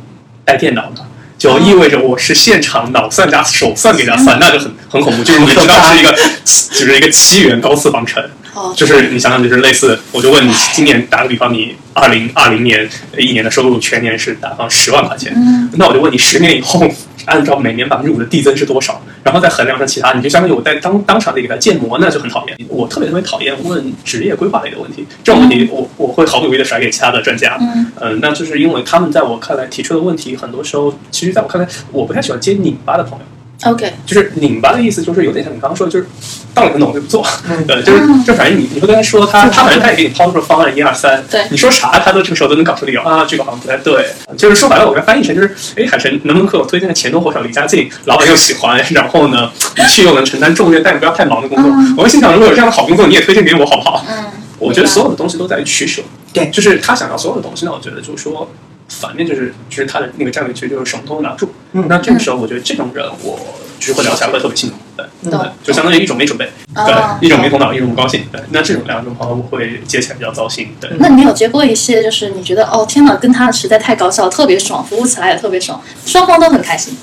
[0.44, 1.04] 带电脑的。
[1.36, 5.22] 就意味着我是现场脑算加手算给他算，那就很很恐怖。
[5.22, 6.10] 就是你知道是一个，
[6.44, 8.20] 就是一个七元高次方程，
[8.58, 16.82] 哦，就是你想想，就是类似，我就问你，今年打个比方，你二零二零年一年的收入全年是打方十万块钱，嗯那我就问你，十年以后
[17.26, 19.00] 按照每年百分之五的递增是多少？
[19.22, 22.58] 然后再衡量上其他，你就相当于我在当当场得给他建模，那就很讨厌。
[22.68, 27.56] 我特别特别讨厌问职业规划类的问题，这种问题我我会毫不犹豫的甩给其他的专家。
[27.60, 33.24] 嗯嗯，那就是因为他们在我看来提出的问题，很多时候其实在我看来，我不太喜欢接拧巴的朋友。
[33.64, 36.06] ，OK，就是拧巴的意思，就是有点像你刚刚说的，就是
[36.54, 37.26] 到了个懂就不做。
[37.48, 44.06] 嗯对，就是就反正你你会跟他说，他他反正他也给你抛出了方案一二三，对你说啥他都这个时候都能搞出理由啊，这个好像不太对。
[44.36, 51.70] 就是说白了，我给他翻译成就是，哎，海晨能不能给我推荐个钱多活少、离家近、老板又喜欢，然后呢，你去又能承担重任，但也不要太忙的工作。
[51.70, 54.04] 嗯我会心想，如果有这样的好工作，你也推荐给我好不好？
[54.08, 54.24] 嗯，
[54.58, 56.02] 我觉得所有的东西都在于取舍。
[56.32, 58.48] 对就是他想要所有的东西，那我觉得就是说，
[58.88, 61.52] 反面就是其实他的那个战略，其实就是什么都能拿住。
[61.72, 63.38] 嗯那这个时候，我觉得这种人，我
[63.78, 64.78] 就是会聊起来会特别心疼。
[64.96, 66.84] 对，对，就相当于一种没准备，哦
[67.20, 68.24] 对，一种没头脑，一种不高兴。
[68.32, 70.70] 对，那这种两种朋友，我会接起来比较糟心。
[70.80, 76.96] 对，那你有接过一些，就是你觉得哦天哪，跟他实在太搞笑，特别爽，服务起来也特别爽，双方都很开心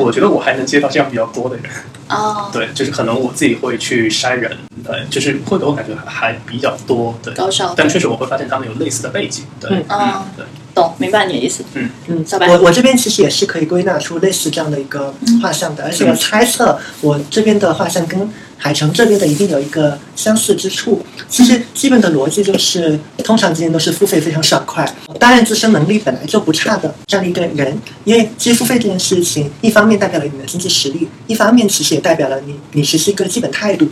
[0.00, 1.64] 我觉得我还能接到这样比较多的人。
[2.08, 7.18] 哦， 对，就是可能我自己会去筛人，对，就是会给我感觉还比较多。
[7.22, 9.44] 对，高手，但确实我会发现他们有类似的背景。
[9.60, 10.44] 对，嗯嗯对。
[10.74, 11.64] 懂，明白你的意思。
[12.06, 21.04] 嗯小白，我我这边其实也是可以归纳出类似这样的一个画像的，而且我猜测我这边的画像跟海城这边的一定有一个相似之处。
[21.28, 24.88] 其实基本的逻辑就是，通常之间都是付费非常爽快，
[25.18, 33.88] 当然自身能力本来就不差的这样的一个人，因为其实付费这件事情，一方面代表了你的经济实力，一方面其实也代表了你你实施一个基本态度，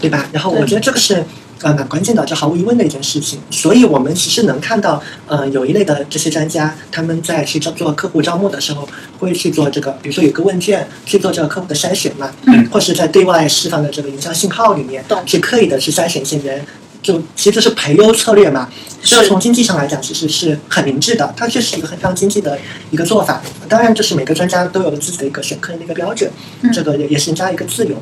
[0.00, 0.28] 对吧？
[0.32, 1.24] 然后我觉得这个是。
[1.62, 3.38] 呃，蛮关键的，这毫无疑问的一件事情。
[3.50, 16.64] 所以，我们其实能看到，呃，有一类的这些专家，他们在去招做客户招募的时候，会去做这个，比如说有个问卷去做这个客户的筛选嘛，嗯或是在对外释放的这个营销信号里面懂，去刻意的去筛选一些人，
[17.00, 18.68] 就其实就是培优策略嘛。
[19.00, 22.58] 这从经济上来讲，其实是很明智的，它确实是一个很非常经济的
[22.90, 23.40] 一个做法。
[23.68, 26.30] 当然，就是每个专家都有了自己的一个选课的一个标准，
[26.62, 27.96] 嗯这个也也是人家一个自由。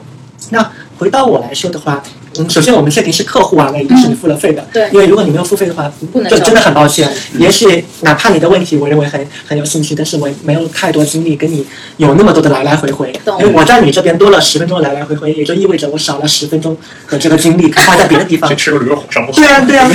[0.51, 2.03] 那回到我来说的话，
[2.43, 7.09] 嗯，首先我们确定是客户啊，那一定是你付了费的，对因为如果你没有付费的话，不能就真的很抱歉。
[7.39, 11.67] 也许哪怕你的问题我认为很很有兴趣，但是我没有太多精力跟你
[11.99, 16.77] 有那么多的来来回回，懂因为我在你这边多了十分钟的来来回回，也就意味着我少了十分钟
[17.09, 18.57] 的这个精力花在别的地方去。
[18.57, 19.37] 吃个驴肉火烧不好。
[19.37, 19.91] 对啊，对啊，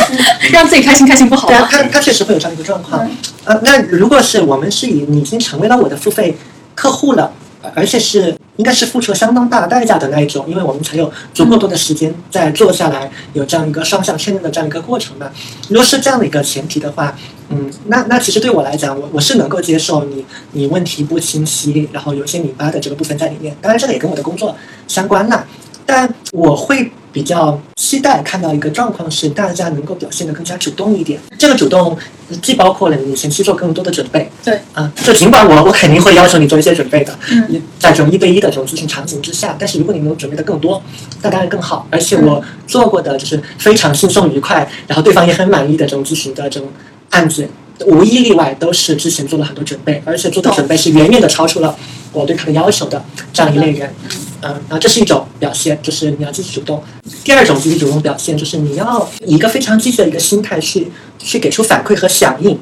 [0.51, 1.67] 让自己开心开心不好对啊，吗？
[1.71, 3.12] 他他确实会有这样一个状况嗯。
[3.45, 6.36] 呃，那如果是我们是以你已经成为了我的付费
[6.73, 7.29] 客户了，呃
[7.73, 15.30] 而且是应该是付出相当大的代价的那一种，因为我们才有足够多的时间在坐下来有这样一个双向确认的这样一个过程嘛。
[15.69, 17.15] 如果是这样的一个前提的话，
[17.49, 23.56] 嗯，那那其实对我来讲，我我是能够接受你你问题不清晰，然后有些拧巴的这个部分在里面。
[23.62, 24.56] 当然，这个也跟我的工作
[24.88, 25.45] 相关啦。
[25.86, 31.17] 但我会比较期待看到一个状况是，大家能够表现得更加主动一点。
[31.39, 31.97] 这个主动
[32.41, 40.84] 既包括了你前期做更多的准备，对啊，就尽管我我肯定会要求你做一些准备的，嗯，在这种一对一的这种咨询场景之下，但是如果你能准备的更多，
[41.21, 41.88] 那当然更好。
[41.89, 46.67] 而且我做过的就是非常轻松愉快，然后对方也很满意的这种咨询的这种
[47.12, 47.47] 案子，
[47.86, 51.73] 无一例外都是之前做了很多准备，而且做的准备是远远的超出了
[52.21, 53.93] 我对他的要求的这样一类人。
[54.41, 56.82] 嗯，然后这是一种表现，就是你要积极主动。
[57.23, 62.58] 第二种积极主动表现，就是你要以一个非常积极的一个心态去去给出反馈和响应。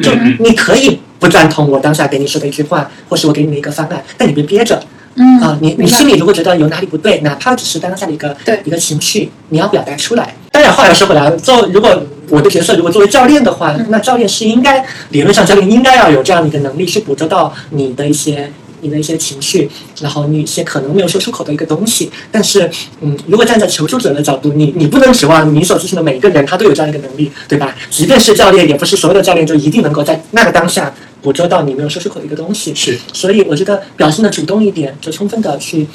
[0.00, 0.10] 就
[0.40, 4.82] 你可以不赞同我当下给你说的一句话，或是我给你的一个方案，但你别憋着
[5.14, 10.34] 嗯啊、你你心里如果觉得有哪里不对，哪怕只是当下的一个对一个情绪，你要表达出来。
[10.50, 18.50] 当然，话又说回来，做如果我的角色如果作为教练的话，嗯那教练是应该理论上教练应该要有这样的一个能力去捕捉到你的一些。
[18.82, 27.74] 你的一些情绪，然后你一些可能没有说出口的一个东西，但是，嗯，如果站在求助者的角度，你你不能指望你所咨询的每一个人他都有这样一个能力，对吧？
[27.88, 30.92] 即便是教练，也不是所有的教练就一定能够在那个当下
[31.22, 32.74] 捕捉到你没有说出口的一个东西。
[32.74, 35.86] 是，所以我觉得表现的主动一点，就充分的去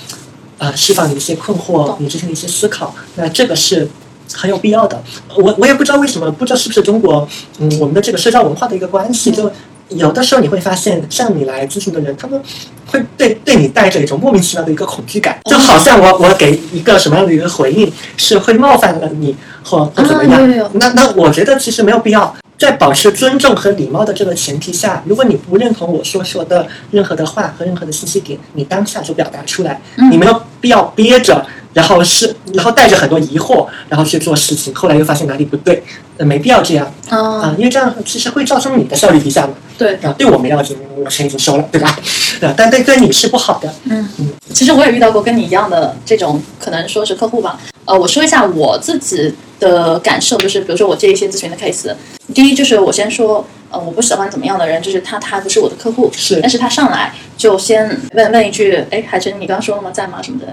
[0.58, 3.88] 啊、释放你一些困惑，你之前的一些思考，那这个是。
[4.34, 5.02] 很有必要的，
[5.38, 7.26] 我我也不知道为什么，不知道是不是中国，
[7.60, 9.50] 嗯，我们的这个社交文化的一个关系，就
[9.90, 12.42] 有的时候你会发现，向你来咨询的人，他们
[12.88, 22.36] 会对对你带着一种莫名其妙的一个恐惧感，就好像我我给一个什么样的一个回应是会冒犯了你或或怎么样，那那我觉得其实没有必要。
[22.58, 30.10] 在保持尊重和礼貌的这个前提下，如果你不认同我所说的任何的话和任何的信息点，你当下就表达出来，嗯。
[30.12, 31.46] 你没有必要憋着，
[31.78, 35.84] 然后是然后带着很多疑惑，然后去做事情，后来又发现哪里不对，
[36.18, 39.54] 呃没必要这样啊、啊，因为这样其实会造成你的效率低下嘛。
[39.78, 41.96] 对，啊，对我没要紧，我钱已经收了，对吧？
[42.40, 43.72] 对， 但对对你是不好的。
[43.84, 47.60] 嗯嗯其实我也遇到过跟你一样的这种，可能说是客户吧。
[47.86, 51.94] 呃，我说一下我自己的感受，就是比如说我接一些咨询的 case，
[52.34, 59.92] 第一就是我先说，呃，我不喜欢怎么样的人，就是他他不是我的客户，是但是他上来就先问问一句，哎，海晨，你刚刚说了吗？
[59.92, 60.20] 在吗？
[60.24, 60.48] 什么的。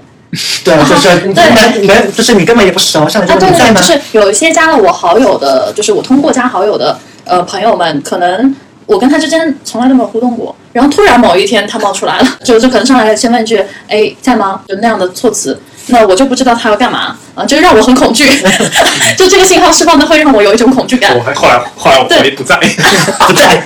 [0.63, 1.43] 对，就是你对
[1.81, 3.87] 你们就是你根本也不熟，上来啊，对对，就问在吗就？
[3.87, 14.61] 是有一些加了我好友的，就是我通过加好友的呃朋友们，可能我跟他之间从来都没有互动过，然后突然某一天他冒出来了， 就就可能上来先问一句，哎，在吗？
[14.67, 15.59] 就那样的措辞。
[15.87, 18.25] 那我就不知道他要干嘛啊，就让我很恐惧，
[19.17, 21.23] 就这个信号释放的会让我有一种恐惧感我。
[21.23, 22.55] 还后来后来我怀疑不在，
[23.27, 23.63] 不在，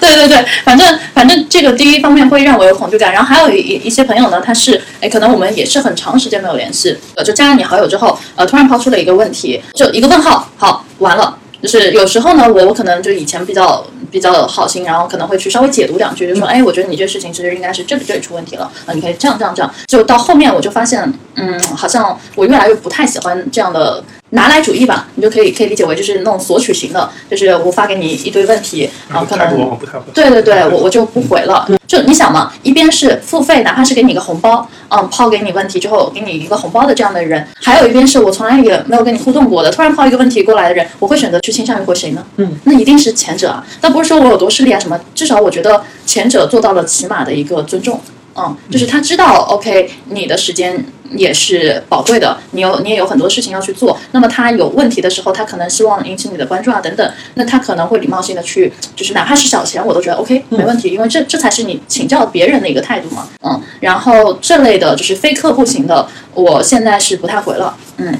[0.00, 11.36] 对 对对，反正反正这个第一方面会让我有恐惧感，然后还有一一些朋友呢，他是哎，可能我们也是很长时间没有联系，呃，就加了你好友之后，呃，突然抛出了一个问题，就一个问号，好，完了。
[11.62, 19.70] 就是有时候呢，我我可能就以前比较比较好心，然后可能会去稍微解读两句，就说，哎，我觉得你这事情其实应该是这里这里出问题了啊，你可以这样这样这样。
[19.86, 30.02] 就到后面我就发现，嗯，好像我越来越不太喜欢这样的拿来主义吧，你就可以可以理解为就是那种索取型的，就是我发给你一堆问题啊，可态度往能。
[30.14, 31.68] 对对对，我我就不回了。
[31.86, 42.24] 就你想嘛，一边是付费，哪怕是给你一个红包，嗯，抛给你问题之后给你一个红包的这样的人，还有一边是我从来也没有跟你互动过的，突然抛一个问题过来的人，我会选择去倾向于回谁呢？
[42.36, 43.66] 嗯，那一定是前者啊。
[43.80, 48.00] 但不是说我有多势利啊什么，至少我觉得前者做到了起码的一个尊重。
[48.40, 53.98] 嗯，就是他知道，OK，你的时间也是宝贵的，你有你也有很多事情要去做。
[54.12, 63.28] 那么他有问题的时候，他可能希望引起你的关注啊等等，那他可能会礼貌性的去，就是哪怕是小钱，我都觉得 OK 没问题，因为这这才是你请教别人的一个态度嘛。
[63.42, 67.76] 嗯，然后这类的就是非客户型的，我现在是不太回了。
[67.98, 68.18] 嗯。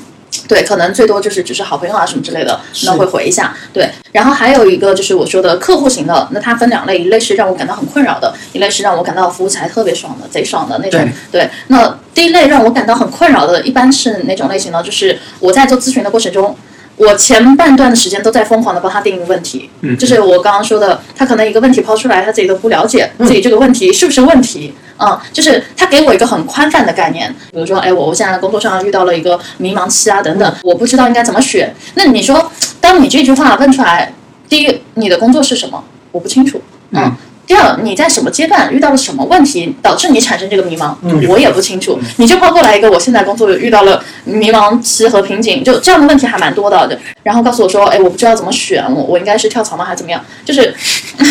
[0.50, 3.54] 对，可能最多就是只是好朋友啊什么之类的，那会回一下。
[3.72, 11.00] 对，然后还有一个就是我说的客户型的，那它分两类，一类是让我感到很困扰的，一类是让我感到服务起来特别爽的、贼爽的那种。
[11.30, 14.82] 对，那第一类让我感到很困扰的，一般是哪种类型呢？
[14.82, 16.56] 就是我在做咨询的过程中。
[17.00, 31.74] 我前半段的时间都在疯狂的帮他定义问题，嗯就是我刚刚说的，他可能一个问题抛出来，他自己都不了解自己这个问题是不是问题，嗯，就是他给我一个很宽泛的概念，比如说，哎，我我现在工作上遇到了一个迷茫期啊，等等，我不知道应该怎么选。
[31.94, 34.12] 那你说，当你这句话问出来，
[34.46, 35.82] 第一，你的工作是什么？
[36.12, 36.60] 我不清楚，
[36.90, 37.16] 嗯。
[37.50, 40.94] 第二，你在什么阶段遇到了什么问题，导致你产生这个迷茫？
[41.02, 41.98] 嗯我也不清楚。
[42.18, 46.86] 你就抛过来一个，我现在工作遇到了迷茫期和瓶颈，就这样的问题还蛮多的。
[46.86, 50.24] 就然后告诉我说，哎，我不知道怎么选，我我应该是跳槽吗，还是怎么样？
[50.44, 50.72] 就是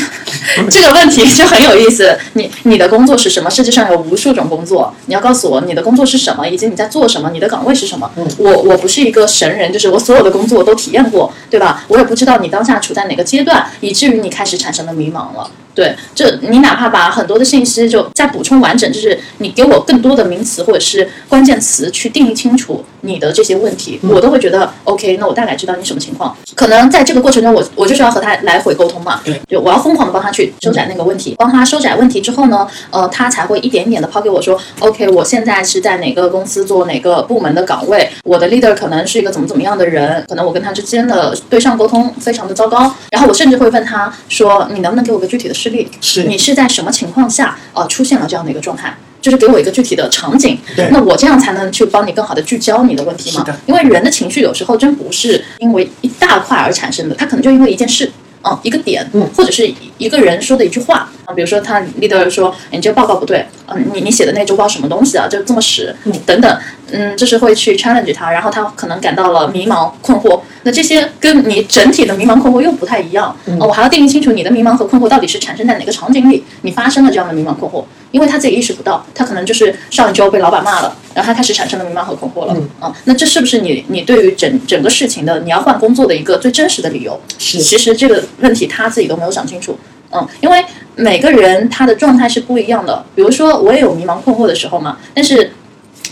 [0.69, 2.13] 这个问题就很有意思。
[2.33, 3.49] 你你的工作是什么？
[3.49, 8.11] 世界上有无数种工作，你要告诉我你的工作是什么，以及你在做什么，你的岗位是什么。
[8.37, 11.85] 我我不是一个神人，就是我所有的工作都体验过，对吧？
[11.87, 15.49] 我也不知道你当下处在哪个阶段，以至于你开始产生了迷茫了。
[15.79, 25.15] 对，就你哪怕把很多的信息就再补充完整，就是你给我更多的名词或者是关键词去定义清楚你的这些问题，我都会觉得 OK。
[25.15, 26.35] 那我大概知道你什么情况。
[26.53, 45.87] 可能在这个过程中，我我就是要和他来回沟通嘛，对，就我要疯狂的帮他去收窄那个问题，帮他收窄问题之后呢，呃，他才会一点一点的抛给我说，OK，我现在是在哪个公司做哪个部门的岗位，我的 leader 可能是一个怎么怎么样的人，可能我跟他之间的对上沟通非常的糟糕，然后我甚至会问他说，你能不能给我个具体的事例？
[46.01, 48.95] 是你是在什么情况下呃出现了这样的一个状态？
[49.21, 50.57] 就是给我一个具体的场景，
[50.91, 53.59] 那我这样才能去帮你更好的聚焦你的问题嘛是的。
[53.65, 58.11] 因为人的情绪有时候真不是因为一大块而产生的，他可能就因为一件事。
[58.41, 65.93] 嗯，一个点，嗯或者是一个人说的一句话啊，比如说他 leader 说，哎你这个报告不对，嗯，你你写的那周报什么东西啊，就这么屎，
[66.25, 66.57] 等等，
[66.91, 82.69] 嗯，就是会去 challenge 他，然后他可能感到了迷茫困惑，那这些跟你整体的迷茫困惑又不太一样，嗯、我还要定义清楚你的迷茫和困惑到底是产生在哪个场景里，你发生了这样的迷茫困惑，因为他自己意识不到，他可能就是上一周被老板骂了，然后他开始产生了迷茫和困惑了，嗯。
[82.79, 87.19] 啊，那这是不是你你对于整整个事情的你要换工作的一个最真实的理由？
[87.37, 89.77] 是其实这个问题他自己都没有想清楚，
[90.11, 90.63] 嗯，因为
[90.95, 93.03] 每个人他的状态是不一样的。
[93.15, 95.51] 比如说，我也有迷茫困惑的时候嘛，但是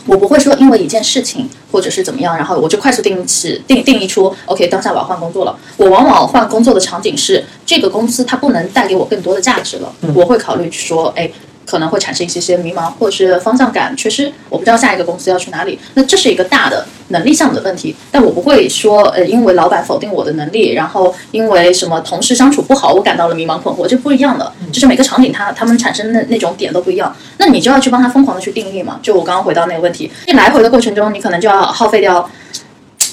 [0.08, 5.56] 我不会说因为一件事情或者是怎么样，然后我就快速定义起定定义出 OK，当下我要换工作了。
[5.76, 11.30] 我往往换工作的场景是这个公司它不能带给我更多的价值了，我会考虑说，哎。
[11.68, 14.32] 可能会产生一些些迷茫，或者是方向感缺失。
[14.50, 17.94] 我不知道下一个公司要去哪里，那这是一个大的能力项目的问题。
[18.10, 24.52] 但我不会说，呃，因为老板否定我的能力，然后因为什么同事相处不好，我感到了迷茫困惑，这不一样的。
[24.72, 27.14] 就是每个场景它他们产生的那种点都不一样。
[27.38, 29.00] 那你就要去帮他疯狂的去定义嘛。
[29.04, 32.30] 就我刚刚回到那个问题，你来回的过程中，你可能就要耗费掉。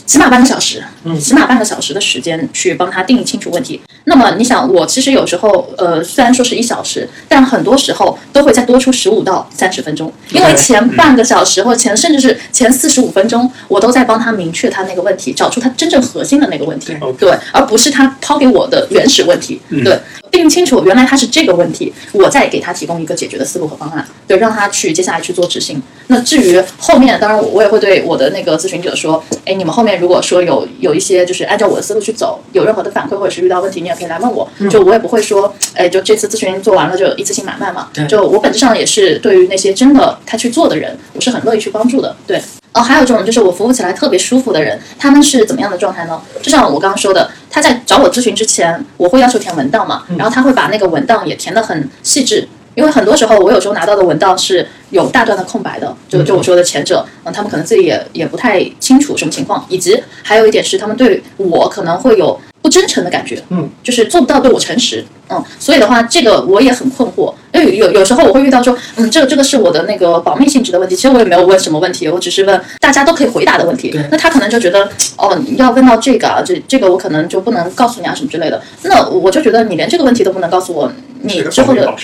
[0.07, 3.81] 起码半个小时，嗯，起码半个小时的时间去帮他定义清楚问题。
[4.05, 19.99] 那么你想，我其实有时候，呃，虽然说是一小时，但很多时候都会再多出十五到三十分钟，因为前半个小时或前甚至是前四十五分钟，我都在帮他明确他那个问题，找出他真正核心的那个问题，对，而不是他抛给我的原始问题，对。
[20.31, 25.81] 定清楚，原来他是这个问题，我再给他提供一个解决的思路和方案，对，让他去接下来去做执行。
[26.09, 37.89] 那至于后面，当然我也会对我的那个咨询者说，哎，你们后面如果说有有一些就是按照我的思路去走，有任何的反馈或者是遇到问题，你也可以来问我，就我也不会说，哎，就这次咨询做完了就一次性买卖嘛。
[38.09, 42.41] 就我本质上也是对于那些真的他去做的人，我是很乐意去帮助的，对。
[42.73, 46.21] 哦，还有这种就是我服务起来特别舒服的人，他们是怎么样的状态呢？
[46.43, 62.41] 就像我刚刚说的，他在找我咨询之前，我会要求填文档嘛，然后他会把那个文档也填得很细致，因为很多时候我有时候拿到的文档是有大段的空白的，就就我说的前者，嗯，他们可能自己也也不太清楚什么情况，以及还有一点是他们对我可能会有。
[62.62, 81.95] 不真诚的感觉，嗯，就是做不到对我诚实，嗯，所以的话，这个我也很困惑，因为有有时候我会遇到说，嗯，这个这个是我的那个保密性质的问题，其实我也没有问什么问题，我只是问大家都可以回答的问题，那他可能就觉得，哦，要问到这个啊，这这个我可能就不能告诉你啊什么之类的，那我就觉得你连这个问题都不能告诉我，你之后的。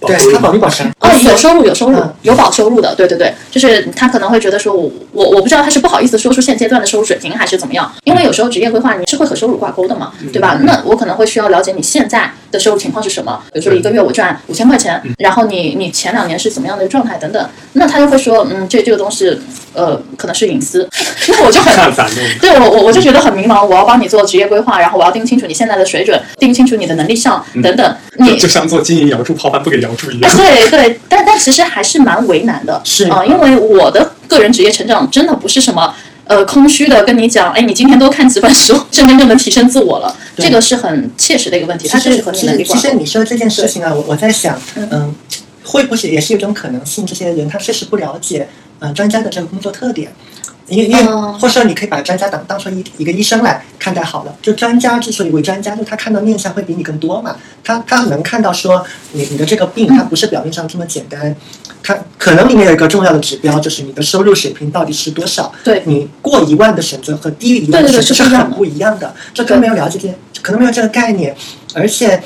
[0.00, 10.58] 对他保密保障哦，有收入有收入有保收入的，对对对，就是他可能会觉得说，我我我不知道他是不好意思说出现阶段的收入水平还是怎么样，因为有时候职业规划你是会和收入挂钩的嘛，对吧？
[10.62, 19.38] 那我可能会需要了解你现在的收入情况是什么，比如说一个月我赚五千块钱，然后你你前两年是怎么样的状态等等，那他就会说，嗯，这这个东西
[19.72, 20.88] 呃可能是隐私，
[21.28, 21.74] 那我就很
[22.40, 30.36] 对我我我就觉得很迷茫，我要帮你做职业规划，然后我要定清楚你现在的水准，定清楚你的能力项等等，你就像做经营摇柱抛盘不给摇。
[30.36, 41.88] 对对，但但其实还是蛮为难的，是啊，因为我的个人职业成长真的不是什么呃空虚的，跟你讲，哎，你今天多看几本书，真真正的提升自我了，这个是很切实的一个问题。
[41.88, 45.14] 它是和你能力其实你说这件事情啊，我我在想，嗯，
[45.64, 47.06] 会不会也是一种可能性？
[47.06, 48.48] 这些人他确实不了解，
[48.80, 50.12] 嗯，专家的这个工作特点。
[50.68, 54.34] 因为因为，或者说你可以把专家当当成一一个医生来看待好了。
[54.42, 57.36] 就专家之所以为专家，就他看到面相会比你更多嘛。
[57.62, 61.34] 他他能看到说你你的这个病，它不是表面上这么简单。
[61.82, 65.52] 他可能里面有一个重要的指标，就是你的收入水平到底是多少。
[65.62, 69.14] 对，你过一万的选择和低于一万的选择是很不一样的。
[69.32, 70.12] 这跟没有了解这，
[70.42, 71.32] 可能没有这个概念。
[71.74, 72.20] 而且，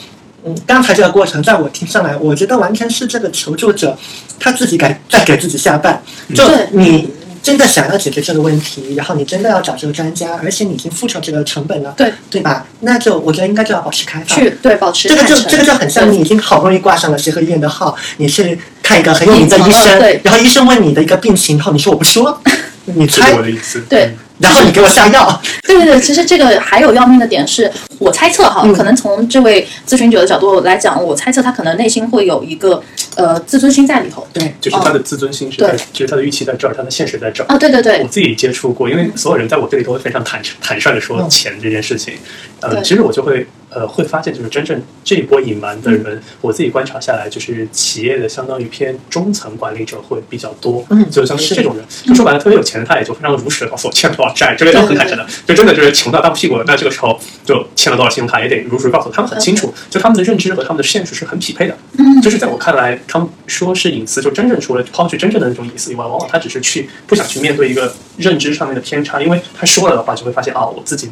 [0.45, 3.99] 嗯，刚才这个过程在我听上来，我觉得完全是这个求助者
[4.38, 5.99] 他自己给在给自己下绊。
[6.34, 7.11] 就你。
[7.43, 12.12] 真的想要解决这个问题，然后你真的要找这个专家，而且你已经付出这个成本了，对。
[12.30, 12.64] 对吧？
[12.80, 22.41] 那就我觉得应该就要保持开放，去对保持这个就这个就很像你已经好不容易挂上了协和医院的号，你是看一个很有名的医生，然后医生问你的一个病情，然后你说我不说，
[22.86, 23.34] 你猜？
[23.34, 24.16] 我的意思，对。
[24.41, 25.41] 然后你给我下药。
[25.62, 32.82] 对对对，其实这个还有要命的点是，我猜测哈，可能从这位咨询者的角度来讲，我猜测他可能内心会有一个
[33.16, 34.26] 呃自尊心在里头。
[34.32, 37.47] 对，就是他的自尊心是在，就是他的预期在这儿，他的现实在这儿。
[37.47, 38.03] 啊，对对对。
[38.03, 42.14] 我自己接触过，因为所有人在我这里都会非常坦坦率的说钱这件事情，
[42.61, 43.47] 呃，其实我就会。
[43.71, 50.85] 呃，会发现就是真正这一波隐瞒的人，我自己观察下来，就是企业的相当于偏中层管理者会比较多。
[50.91, 55.25] 嗯，就相当于这种人，就说白了，特别有钱的他也就非常如实的告诉我欠了多少债，这个都很坦诚的。
[55.47, 61.77] 就真的就是穷到大屁股了，那这个时候就欠了多少信用卡也得如实告诉他们很清楚，就他们的认知和他们的现实是很匹配的。
[61.99, 71.09] 嗯，就是在我看来，他们说是隐私，就真正除了抛去真正的那种隐私以外，往往他只是去不想去面对一个认知上面的偏差，因为他说了的话就会发现啊，我自己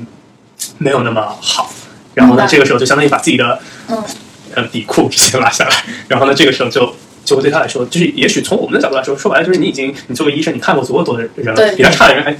[0.79, 1.71] 没有那么好。
[2.19, 3.59] 然后呢，这个时候就相当于把自己的
[3.89, 3.97] 嗯
[4.55, 6.93] 呃底裤先拉下来，然后呢，这个时候就
[7.25, 12.37] 就会对他来说，就是也许从我们的角度来说，说白了就是你已经你作为医生，你看过足够多的人了，比他差的人还。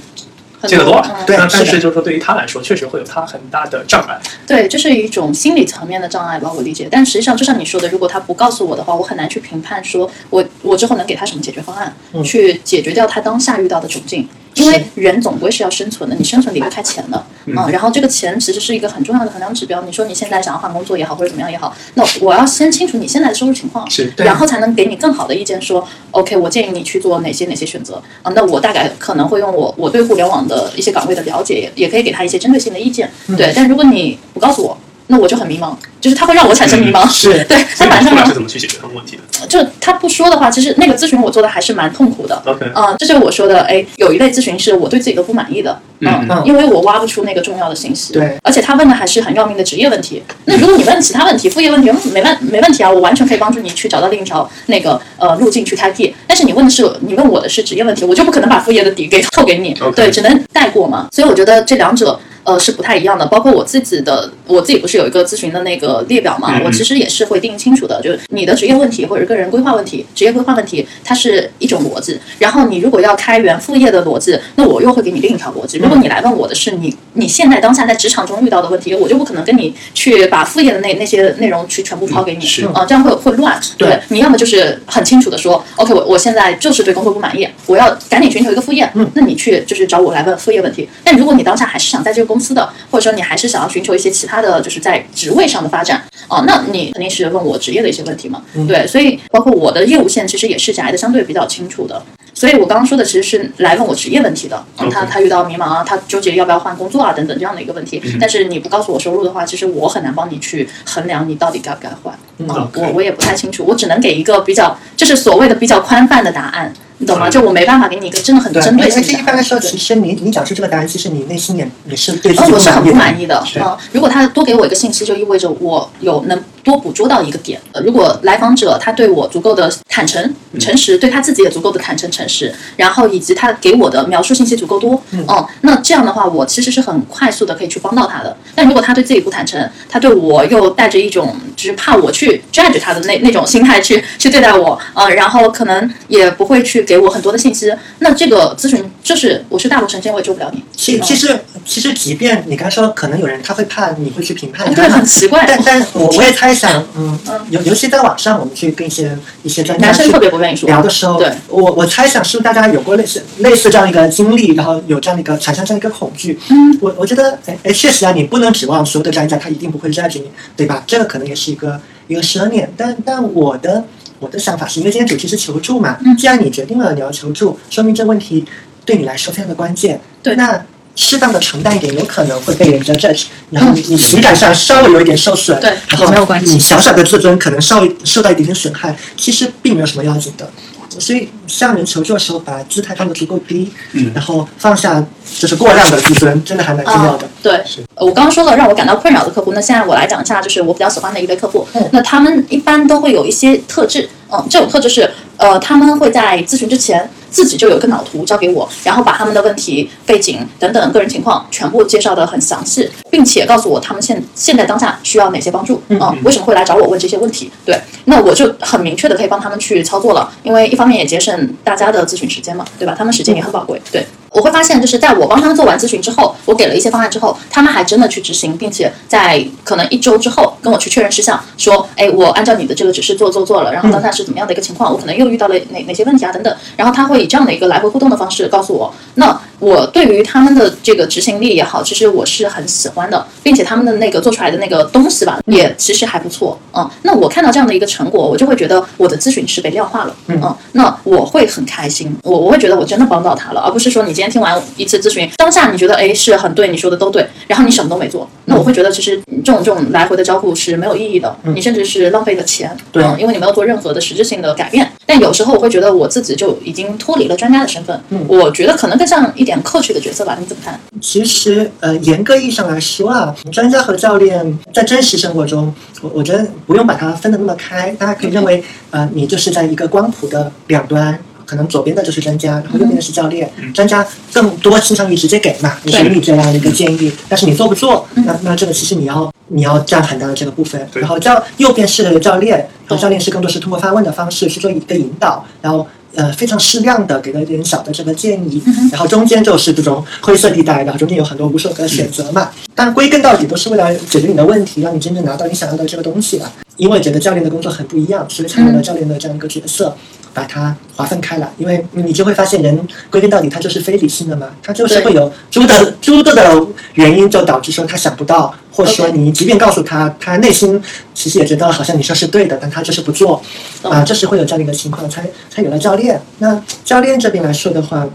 [0.67, 4.19] 见得多，对，但是就是说，对于他来说，确实会有他很大的障碍。
[4.45, 6.85] 对，这是一种心理层面的障碍吧，我理解。
[6.91, 14.27] 但实际上，就像你说的，如果他不告诉我的话，我很难去评判，说我我之后能给他什么解决方案，去解决掉他当下遇到的窘境。
[14.55, 19.81] 因为人总归是要生存的，你生存离不开钱的，嗯，然后这个钱其实是一个很重要的衡量指标。
[19.83, 28.31] 你说你现在想要换工作也好，或者怎么样也好，那我要先清楚你现在的收入情况，是，然后才能给你更好的意见，说 OK，我建议你去做哪些哪些选择啊。
[28.35, 33.53] 那我大概可能会用我我对互联网的一些岗位的了解，也也可以给他一些针对性的意见，对。
[33.55, 34.77] 但如果你不告诉我。
[35.11, 37.57] 那我就很迷茫，就是他会让我产生迷茫，是对。
[37.77, 39.47] 他晚上是怎么去解决他们问题的？
[39.47, 42.41] 就他不说的话，其实那个咨询我做的还是蛮痛苦的。
[42.45, 50.21] OK，啊，这就是我说的，哎，有一类咨询是我对自己都不满意的，嗯，因为我挖不出那个重要的信息，对，而且他问的还是很要命的职业问题。
[50.45, 56.13] 那如果你问其他问题，副业问题，没问没问题啊，我完全可以帮助你去找到另一条那个呃路径去开辟。
[56.27, 61.07] 但是你问的是你问我的是职业问题，我就不可能把副业的底给透给你，对，只能带过嘛。
[61.11, 62.19] 所以我觉得这两者。
[62.45, 63.23] 呃，是不太一样的。
[63.27, 66.59] 包括我自己的，我自己不是有一个咨询的那个列表嘛？
[66.63, 72.19] 我其实也是会定清楚的，就是你的职业问题或者个人规划问题，职业规划问题它是一种逻辑。
[72.37, 75.77] 然后你如果要开源副业的逻辑，那我又会给你另一条逻辑。
[75.77, 83.59] 如果你来问我的是你你现在当下在职场中遇到的问题，我就不可能跟你去把副业的那那些内容去全部抛给你，啊，这样会会乱。
[83.77, 88.89] 对，你要么就是很清楚的说，OK，我我现在就是对工作不满意，我要赶紧寻求一个副业。
[89.13, 90.87] 那你去就是找我来问副业问题。
[91.03, 98.41] 但如果你当下还是想在这个公司的，或者说你还是想要寻求一些其他的就是在职位上的发展哦，那你肯定是问我职业的一些问题嘛？
[98.67, 102.01] 对，所以包括我的业务线其实也是窄的相对比较清楚的。
[102.33, 108.01] 所以我刚刚说的其实是来问我职业问题的，他他遇到迷茫啊，他纠结要不要换工作啊等等这样的一个问题。
[108.19, 112.13] 但是你不告诉我收入的话，其实我很难帮你去衡量你到底该不该换
[112.47, 116.73] 啊，我我也不太清楚，我只能给一个比较就是所谓的比较宽泛的答案。
[116.99, 117.29] 你懂吗？
[117.29, 119.07] 就我没办法给你一个真的很针对性的。
[119.07, 122.35] 而且一般来说，其实你你讲出这个答案，其实你内心也也是对。
[122.51, 123.77] 我是很不满意的啊！
[123.93, 127.59] 如果他多给我一个信息，就意味着我有能多捕捉到一个点。
[127.85, 138.35] 如果来访者他对我足够的坦诚、诚实，对他自己也足够的坦诚、诚实，然后以及他给我的描述信息足够多，哦，那这样的话，我其实是很快速的可以去帮到他的。
[138.53, 146.85] 但如果他对自己不坦诚，他对我又带着一种就是怕我去 judge 他的那那种心态去去对待我，呃，然后可能也不会去。
[146.89, 150.63] 给我很多的信息，那这个咨询就是我是大陆神仙，我也救不了你。
[150.75, 155.45] 其其实其实，即便你刚说，可能有人他会怕你会去评判，对， 很奇怪。
[155.47, 166.39] 但但我我也 猜想，嗯嗯，尤尤其在网上，我们去跟一些一些专家特别不愿意说聊的时候，对，我我猜想是不是大家有过类似类似这样一个经历，然后有这样的一个产生这样一个恐惧。
[166.49, 170.83] 嗯，我我觉得，哎哎，确实啊，你不能指望所有的专家他一定不会 judge 你，对吧？
[170.87, 172.67] 这个可能也是一个一个奢念。
[172.75, 173.83] 但但我的。
[174.19, 178.45] 我的想法是因为今天主题是求助嘛，既然你决定了你要求助，说明这问题
[178.85, 179.99] 对你来说非常的关键。
[180.21, 180.65] 对，那
[180.95, 190.51] 适当的承担一点，有可能会被人家 judge，然后你你情感上稍微有一点受损，对，然后没有关系，你小小的自尊可能稍微受到一点点损害，其实并没有什么要紧的。
[190.99, 195.03] 所以向人求助的时候，把姿态放得足够低，嗯，然后放下
[195.37, 197.27] 就是过量的自尊，真的还蛮重要的。
[197.41, 197.63] 对，
[197.95, 201.67] 我刚刚说了让我感到困扰的客户，那现在我来讲一下，就是我比较喜欢的一类客户。
[201.91, 207.09] 那他们一般都会有一些特质，嗯，这种特质是，呃，他们会在咨询之前。
[207.29, 217.51] 自己就有一个脑图交给我，然后把他们的问题、背景等等个人情况全部介绍的很详细，并且告诉我他们现现在当下需要哪些帮助，嗯，为什么会来找我问这些问题？
[217.65, 222.95] 对，那我就很明确的可以帮他们去操作了，因为一方面也节省大家的咨询时间嘛，对吧？
[222.97, 224.05] 他们时间也很宝贵，对。
[224.31, 239.39] 我会发现，就是在我帮他们做完咨询之后，我给了一些方案之后，他们还真的去执行，并且在可能一周之后跟我去确认事项，说，哎，我按照你的这个指示做做做了，然后当下是怎么样的一个情况，我可能又遇到了哪哪些问题啊等等，然后他会以这样的一个来回互动的方式告诉我，那。
[239.59, 246.57] 我对于他们的这个执行力也好，其实我是很喜欢的，并且他们的那个做出来的那个东西吧，也其实还不错。
[246.73, 250.15] 嗯，那我看到这样的一个成果，我就会觉得我的咨询师被量化了。
[250.27, 262.75] 嗯，那我会很开心，我我会觉得我真的帮到他了，而不是说你今天听完一次咨询，当下你觉得哎是很对，你说的都对，然后你什么都没做，那我会觉得其实这种这种来回的交互是没有意义的，你甚至是浪费了钱。
[262.91, 264.91] 对，因为你没有做任何的实质性的改变。
[265.05, 270.77] 但有时候我会觉得我自己就已经脱离了专家的身份，嗯我觉得可能更像一点 coach 的角色吧，你怎么看？
[270.99, 278.61] 其实，呃，严格意义上来说啊，专家和教练在真实生活中，我我觉得不用把它分得那么开，大家可以认为，
[278.91, 281.17] 呃，你就是在一个光谱的两端。
[281.49, 283.49] 可能左边的就是专家，然后右边的是教练。
[283.73, 287.11] 专家更多倾向于直接给嘛，给你这样的一个建议。
[287.27, 290.87] 但是你做不做，那那这个其实你要你要占很大的这个部分。
[290.93, 302.51] 然后教右边是教练，然后教练是更多是通过发问的方式去做一个引导，然后呃非常适量的给了一点小的这个建议，然后中间就是这种灰色地带，然后中间有很多无数个选择嘛。
[302.75, 306.51] 但归根到底都是为了解决你的问题，让你真正拿到你想要的这个东西吧。
[306.77, 309.93] 因为觉得教练的工作很不一样，所以才有了教练的这样一个角色。
[310.33, 320.81] 把它划分开来，因为你就会发现，人归根到底他就是非理性的嘛，他就是会有诸多诸多的原因，就导致说他想不到，或者说你即便告诉他，他内心
[321.13, 323.41] 其实也觉得好像你说是对的，但他就是不做，
[323.83, 326.21] 啊，这是会有这样的一个情况，才才有了教练。
[326.39, 328.07] 那教练这边来说的话。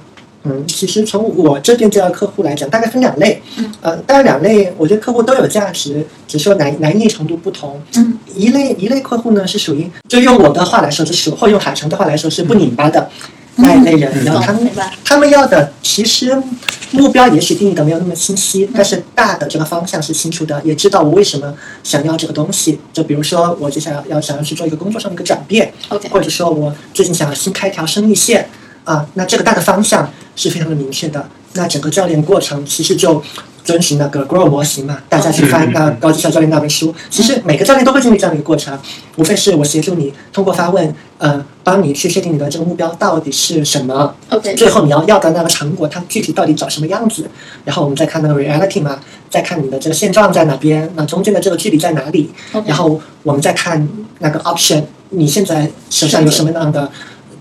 [0.47, 3.41] 嗯，其实从我这边接到客户来讲，大概分两类。
[3.57, 7.81] 嗯，呃，当然两类，我觉得客户都有价值，只是说难难易程度不同。
[7.97, 13.09] 嗯，一类一类客户呢是属于，就用我的话来说，就是或用海城的话来说是不拧巴的
[13.57, 14.23] 那一类人。
[14.23, 14.71] 然后他们
[15.03, 16.37] 他们要的其实
[16.91, 22.79] 目标也许定义的没有那么清晰，但是大的这个方向是清楚的，也知道我为什么想要这个东西。
[22.93, 28.47] 就比如说我接下来要想要去做一个工作上的一个转变，OK，或者说我最近想要新开一条生意线。
[28.85, 31.27] 啊，那这个大的方向是非常的明确的。
[31.55, 33.23] 那整个教练过程其实就
[33.63, 36.93] 遵循那个 Grow 模型嘛，大家去翻那高绩效教练那本书。
[37.09, 38.77] 其实每个教练都会经历这样的一个过程，
[39.17, 44.13] 无非是我协助你通过发问，呃，帮你去确定你的这个目标到底是什么。
[44.31, 44.53] OK。
[44.55, 47.31] 最后你要要的那个成果，它具体到底长什么样子？
[47.65, 48.99] 然后我们再看那个 Reality 嘛，
[49.31, 52.31] 再看你的这个现状在哪边，那中间的这个距离在哪里？
[52.67, 56.91] 然后我们再看那个 Option，你现在手上有什么样的？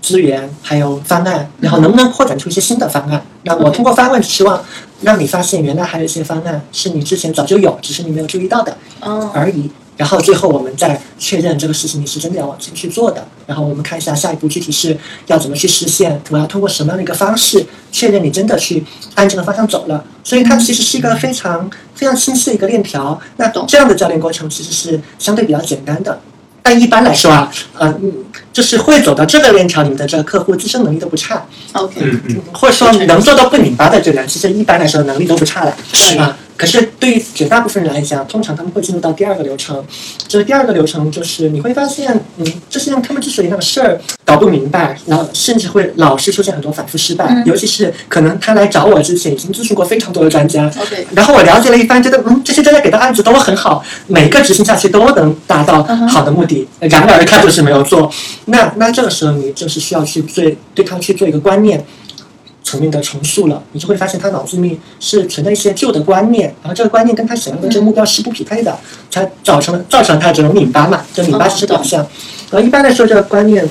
[0.04, 3.24] 资源还有方案，然后能不能扩展出一些新的方案？
[3.44, 4.62] 那我通过发问，希望
[5.00, 8.76] 让你发现原来还有一些方案是你之前早就有，只是你没有注意到的
[9.32, 9.70] 而已。
[9.96, 13.26] 然后最后我们再确认这个事情你是真的要往前去做的。
[13.46, 14.94] 然后我们看一下下一步具体是
[15.28, 18.84] 要怎么去实现，我要通过什么样的一个方式确认你真的去
[19.14, 20.04] 按这个方向走了。
[20.22, 23.18] 所以它其实是一个非常非常清晰的一个链条。
[23.36, 26.20] 那这样的教练过程其实是相对比较简单的。
[26.66, 27.94] 但一般来说啊，呃，
[28.50, 31.44] 就是会走到这个链条里面的这个客户，自身能力都不差。
[31.74, 32.00] OK，
[32.54, 36.16] 或者说能做到不拧巴的这人，其实一般来说能力都不差的，是。
[36.16, 36.34] 吧？
[36.56, 39.84] 可是对于绝大部分人来讲，通常他们会进入到第二个流程。
[40.28, 50.66] 就是第二个流程就是你会发现，嗯，这些人他们之所以那个事儿搞不明白，然后甚至会老是出现很多反复失败，尤其是可能他来找我之前已经咨询过非常多的专家。
[50.80, 58.10] OK，然后我了解了一番，觉得嗯，这些专家给的案子都很好，每个执行下去都能达到好的目的，然而他就是没有做。
[58.46, 61.84] 那那这个时候你就是需要去对对他去做一个观念。
[62.74, 68.76] 层面的重塑了，你就会发现他脑子里面是存在一些旧的观念，然后这个观念跟他想要的这个目标是不匹配的，
[69.08, 72.04] 才造成了造成他这种拧巴嘛，就拧巴是导向。
[72.50, 73.64] 然后一般来说，这个观念，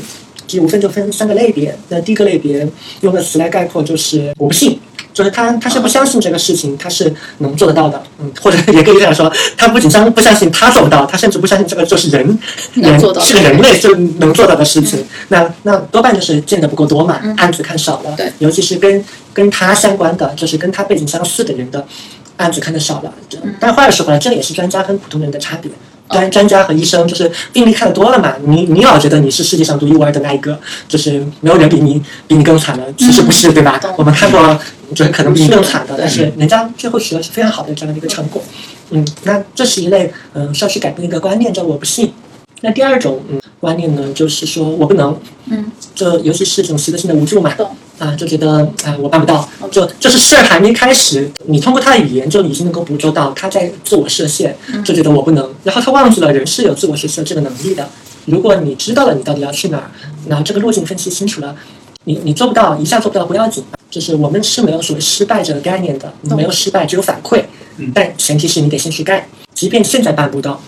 [0.62, 1.78] 无非就分三个类别。
[1.90, 2.66] 那第一个类别
[3.02, 4.80] 用个词来概括就是我不信。
[5.14, 12.40] 就是他，他是不相信这个事情他是能做得到的，嗯，或者也可以这样说，他不仅相不相信他做不到，他甚至不相信这个就是人
[12.74, 15.06] 人是个人类就能做到的事情。
[15.28, 21.86] 那那多半就是见的不够多嘛，案子看少了，对，尤其是跟跟他相关的，就是跟他背景相似的人的
[22.38, 23.14] 案子看的少了。
[23.60, 25.72] 但话又说回来，这也是专家跟普通人的差别。
[26.14, 30.58] 专专家和医生就是病例看的多了嘛，你你老觉得你是世界上独一无二的那一个，
[30.88, 33.82] 就是没有人比你比你更惨的，其实不是，对吧？
[33.98, 34.58] 我们看过，
[34.96, 38.42] 就是可能比你更惨的，但是人家最后取得是非常好的这样的一个成果。
[38.92, 42.14] 嗯，那这是一类嗯需要去改变的一个观念，叫我不信。
[42.62, 47.54] 那第二种嗯观念呢，就是说我不能，嗯，这尤其是这种习得性的无助嘛。
[48.00, 57.88] 啊，就觉得啊，我办不到，就就是事儿还没开始，你通过他的语言就已经能够捕捉到他在自我设限，就觉得我不能，然后他忘记了人是有自我设限这个能力的。
[58.26, 59.92] 如果你知道了你到底要去哪儿，
[60.28, 61.56] 那这个路径分析清楚了，
[62.06, 67.44] 你你做不到一下做不到不要紧，就是我们是没有所谓失败这个概念的，你没有失败只有反馈，
[67.94, 70.62] 但前提是你得先去干，即便现在办不到，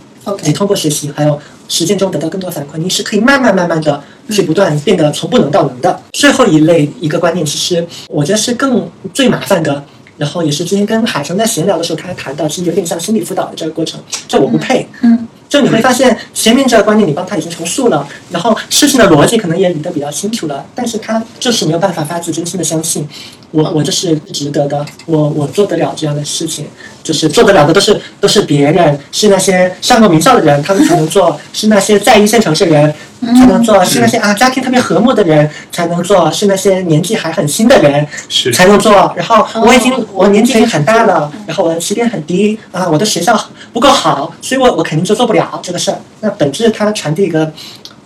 [0.44, 4.04] 你通过学习还有实践中得到更多反馈，你是可以慢慢慢慢的。
[4.32, 9.84] 去不断变得从不能到能的最后一类一个观念，其实我觉得是更最麻烦的。
[10.18, 14.00] 然后也是之前跟海城在闲聊的时候，他还谈到，其实有点像心理辅导的这个过程。
[14.28, 23.08] 这我不配，嗯，就你会发现前面这个观念你帮他已经重塑了，然后事情的逻辑可能也理得比较清楚了，但是他就是没有办法发自真心的相信。
[23.52, 26.66] 我我这是值得的，我我做得了这样的事情，
[27.06, 32.92] 就是做得了的都是都是别人，是那些上过名校的人，他们才能做；是那些在一线城市人
[33.22, 38.06] 才能做；是那些啊家庭特别和睦的人才能做；是那些年纪还很轻的人
[38.52, 39.14] 才能做。
[39.16, 43.40] 然后我已经我年纪已经很大了，然后我的起点很低啊，我的学校
[43.72, 45.98] 不够好，所以我我肯定就做不了这个事儿。
[46.22, 47.52] 那本质它传递一个。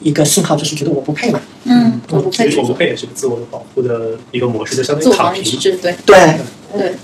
[0.01, 6.35] 一个信号就是觉得我不配嘛，嗯，我不配，我不配也是个自我的保护的一个模式，就相当于躺平，对对，对，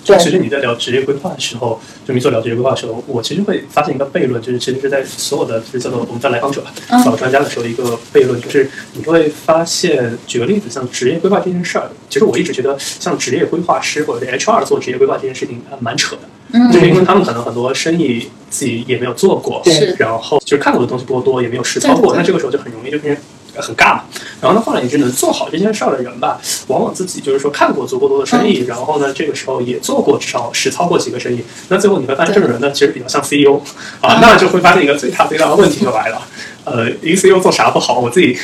[0.03, 7.03] 就其实你在聊职业规划的时候，就你做聊职业规划的时候，我其实会发现一个悖论，就是其实是在所有的就是叫做我们叫来访者吧，嗯。
[7.03, 16.21] 找专家的时候一个悖论，就是你会发现，举个例子，像职业规划这件事儿，其实我一直觉得像职业规划师或者是 HR 做职业规划这件事情还蛮扯的。
[16.53, 16.71] 嗯。
[16.71, 19.61] 就是因为他们可能很多生意自己也没有做过，
[19.97, 24.03] 然后就是看过的东西不够多，也没有实操过，对对对那这个时候就很容易就变成呃很尬嘛。
[24.41, 33.59] 然后呢，后来也只能做好这件事儿的人吧，往往自己就是说看过足够多的生意，然后呢，这个时候也做过至少实操过几个生意，那最后你会发现这种人呢，其实比较像 CEO
[34.01, 36.21] 啊，那就会发现一个最大最大的问题就来了，
[36.63, 38.37] 呃，一个 CEO 做啥不好，我自己。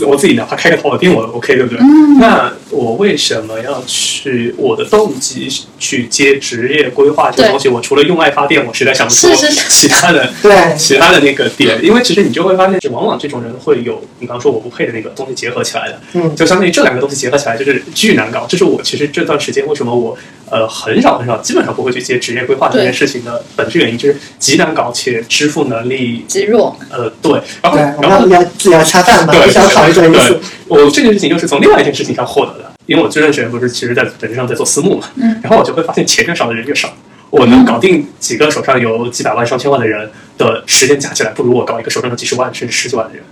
[0.00, 1.78] 我自己哪怕开个淘宝店，我都 OK，对不对？
[2.18, 4.54] 那我为什么要去？
[4.56, 9.28] 我的动机去接职业规划这个东西，我除了用爱发电，我实在想不出
[9.68, 18.46] 其他的 对其他的那个点，因为其实你就会发现，就往往这种人会有你刚刚说我不配的那个东西结合起来的，嗯就相当于这两个东西结合起来就是巨难搞。
[18.48, 20.16] 这是我其实这段时间为什么我
[20.50, 30.38] 呃很少很少，基本上不会去接职业规划这件事情的本质原因，就是极难搞且支付能力极弱，呃对，然后然后们要要自己要恰饭嘛，对不想考虑这个因对素。，
[30.68, 36.92] 我这件事情又是从另外一件事情上获得的，因为我这段时间不是其实在本质上在做私募嘛，嗯然后我就会发现钱越少的人越少。
[37.30, 43.24] 我能搞定几个手上有几百万、上千万的人的时间加起来，不如我搞一个手上有几十万甚至十几万的人。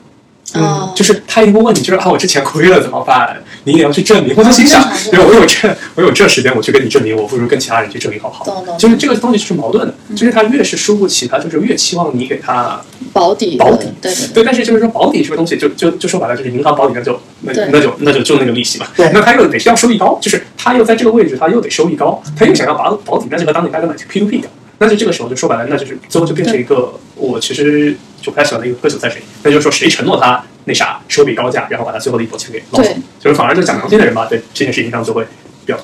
[0.55, 3.36] 哦，就是他一个问你就是啊，我之前亏了怎么办？
[3.64, 4.34] 你也要去证明。
[4.36, 8.76] 我就心想正常，因为我有这我有这时间，我去跟你证明，我不如跟其他人去证明好不好？
[8.76, 12.80] 就是这个东西就是矛盾的，就是他越是输不起，他就是越期望你给他
[13.12, 18.86] 保底保底对对对，但是就是说保底这个东西就，就就说白了，就是银行保底，那就那那就那就就那个利息嘛。
[18.96, 24.50] 对那他又得要收益高，就是他又在这个位置，他又得收益高，他又想要保保底，那就和当年大家买 P to P 一样。
[24.83, 35.24] 那就这个时候就说白了，那就是最后就变成一个我其实就不太喜欢的一个割韭菜谁，那就是说谁承诺他那啥收笔高价，然后把他最后的一波钱给捞走对，就是反而就讲良心的人吧，对这件事情上就会
[35.64, 35.78] 比较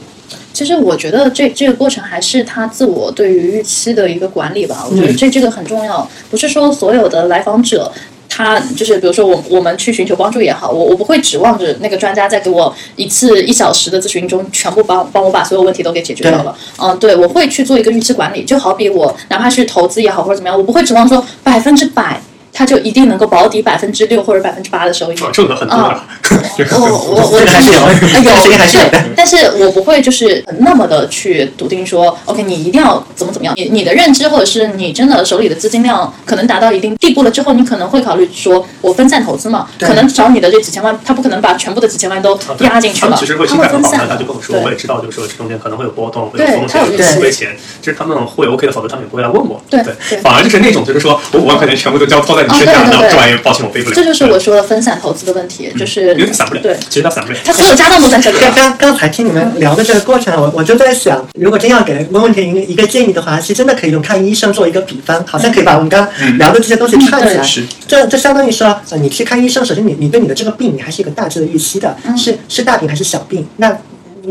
[0.53, 4.85] 其实我觉得这这个过程还是他自我对于预期的一个管理吧。
[4.91, 7.93] 我觉得嗯这这个很重要，不是说所有的来访者。
[8.39, 16.57] 他就是，比如说我我们去寻求帮助也好，我我不会指望着那个专家在给我一次一小时的咨询中全部帮帮我把所有问题都给解决掉了。
[16.81, 22.23] 嗯，对，我会去做一个预期管理，就好比我哪怕是投资也好或者怎么样，我不会指望说百分之百
[22.59, 25.17] 他就一定能够保底百分之六或者百分之八的收益。
[25.21, 26.05] 啊，这个很多了。
[26.73, 33.55] 我我我有哎这个声音还是有对，但是我不会就是那么的去笃定说，OK，你一定要怎么怎么样。
[33.57, 49.63] 你你的认知或者是你真的手里的资金量可能达到一定地步了之后，你可能会考虑说，我分散投资嘛，可能找你的这几千万，他不可能把全部的几千万都压进去了，他们其实会他心态很好，他就跟我说，我也知道，就是说这中间可能会有波动，会有风险，亏钱，就是他们会 OK 的，否则他们也不会来问我。
[49.71, 53.95] 对对对反而就是那种，就是说我五万块钱全部都交托在 哦对对对那这玩意儿抱歉我背不了。
[53.95, 57.39] 这就是我说的分散投资的问题，就是有点散不了，对，其实他散不了。
[57.45, 58.55] 他所有家当都在这里刚。
[58.55, 67.45] 刚刚才听你们聊的这个过程，我我就在想，如果真要给温文婷一个一个建议的话，其实真的可以用看医生做一个比方，好像可以把我们刚刚聊的这些东西串起来。
[67.87, 73.47] 这这相当于说，呃，你去看医生，首先你你对你的这个病，你还是一个大致的预期的，嗯是是大病还是小病？
[73.57, 73.77] 那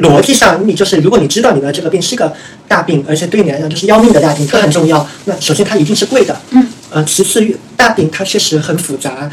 [0.02, 2.32] 逻辑上，你就是如果你知道你的这个病是个
[2.68, 5.08] 大病，而且对你来讲就是要命的大病，这很重要。
[5.26, 9.30] 那首先它一定是贵的，嗯，呃，其次大饼它确实很复杂。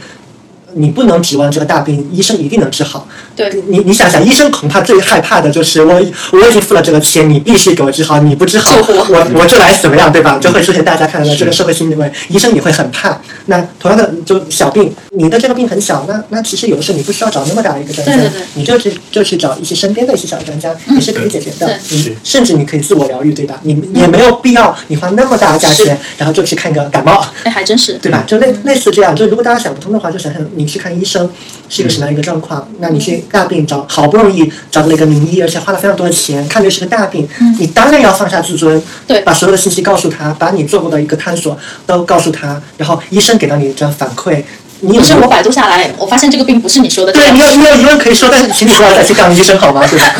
[0.75, 3.07] 你不能指望这个大病医生一定能治好。
[3.37, 5.95] 对，你你想想，医生恐怕最害怕的就是我
[6.33, 10.39] 我已经付了这个钱，你必须给我治好，你不治好，我我就来怎么样，对吧？
[10.41, 13.19] 就会出现大家看到的这个社会心理问题，医生你会很怕。
[13.47, 21.77] 那同样的，就小病，你的这个病很小，那那其实有的时候你不需要找那么大的一个专家，对对对你就去就去找一些身边的一些小专家，也是可以解决的对。
[21.91, 23.59] 你甚至你可以自我疗愈，对吧？
[23.63, 27.25] 你也没有必要你花那么大的价钱，然后就去看个感冒。
[27.43, 27.95] 哎，还真是。
[27.95, 28.23] 对吧？
[28.27, 31.29] 就类类似这样，就如果大家想不通的话，就想想你去看医生
[31.69, 32.67] 是一个什么样一个状况。
[32.79, 44.43] 那你去大病找，好不容易找到了一个名医，而且花了非常多的钱，看的是个大病，你当然要放下自尊，对把所有的信息告诉他，把你做过的一个探索都告诉他，然后医生给到你这样反馈，
[44.81, 47.39] 你有不是我百度下来，我发现这个病不是你说的对你。
[47.39, 49.87] 有你有疑问可以说，但是请你不要再去看医生好吗？
[49.87, 50.15] 对吧？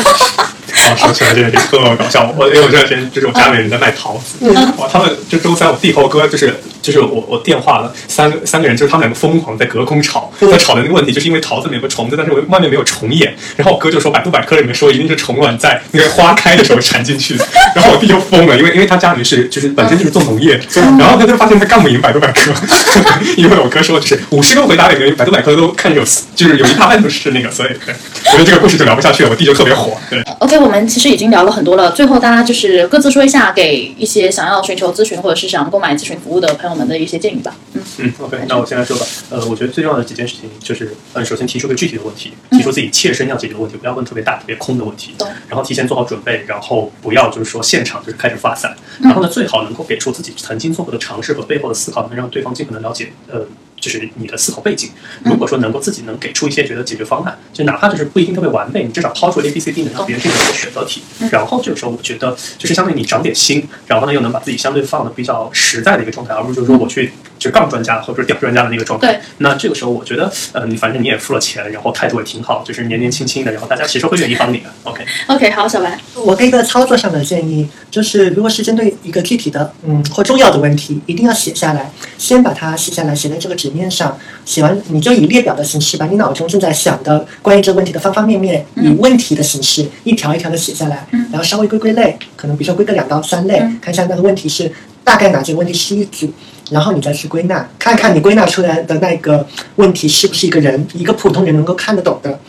[0.85, 2.31] 啊，说起来这个就特别搞笑。
[2.37, 20.59] 我因为我这段时间就是我家里人在卖桃子，哇，他们就周三我弟和我哥就是就是我我电话了三个三个人，就是他们两个疯狂在隔空吵，在吵的那个问题就是因为桃子里面有个虫子，但是我外面没有虫眼，然后我哥就说百度百科里面说一定是虫卵在那个花开的时候产进去的，然后我弟就疯了，因为因为他家里面是就是本身就是做农业，
[20.99, 22.51] 然后他就发现他干不赢百度百科，
[23.37, 26.03] 因为我哥说就是五十个回答里面百度百科都看有
[26.35, 30.21] 就是有一大半都是那个，所以对，我觉得这个故事就聊不下去了，我弟就特别火，对。
[30.39, 37.55] OK，我们其实已经聊了很多了，最后大家就是各自说一下，给一些想要寻求咨询或者是想要购买咨询服务的朋友们的一些建议吧。
[37.73, 39.05] 嗯嗯，OK，那我先来说吧。
[39.29, 45.15] 呃，我觉得最重要的几件事情就是，呃，首先提出个具体的问题，提出自己切身要解决的问题，不要问特别大、特别空的问题。
[45.47, 48.75] 然后提前做好准备，然后不要就是说现场就是开始发散。
[49.01, 53.45] 然后呢，最好能够给出自己曾经做过的尝试和背后的思考，能让对方尽可能了解，呃。
[53.85, 54.89] 就是你的思考背景，
[55.23, 67.11] 如果说能够自己能给出一些觉得解决方案，就哪怕就是不一定特别完美，你至少抛出 A B C D 能让别人定一个选择题，然后这个时候我觉得就是相对你长点心，然后呢又能把自己相对放的比较实在的一个状态，而不是就是说我去。
[67.45, 74.73] 就杠专家或者屌专家的那个状态，那这个时候我觉得，呃，你反正你也付了钱，然后态度也挺好，就是年年轻轻的，然后大家其实会愿意帮你的。
[74.81, 94.71] OK，OK，好，小白，我给一个操作上的建议，就是如果是针对一个具体的，嗯，或重要的问题，一定要写下来，先把它写下来，写在这个纸面上，写完你就以列表的形式，把你脑中正在想的关于这个问题的方方面面，以问题的形式一条一条的写下来，然后稍微归归类，可能比如说归个两到三类，看一下那个问题是
[95.03, 96.33] 大概哪些问题是一组。
[96.71, 99.45] 然后你再去归纳，看看你归纳出来的那个
[99.75, 102.39] 问题是不是一个人一个普通人能够看得懂的。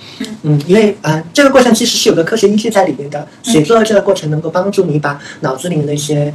[0.42, 3.26] 嗯，因为啊，这个过程其实是有个科学依据在里面的。
[3.42, 6.32] 写作的这个过程能够帮助你把脑子里面的一些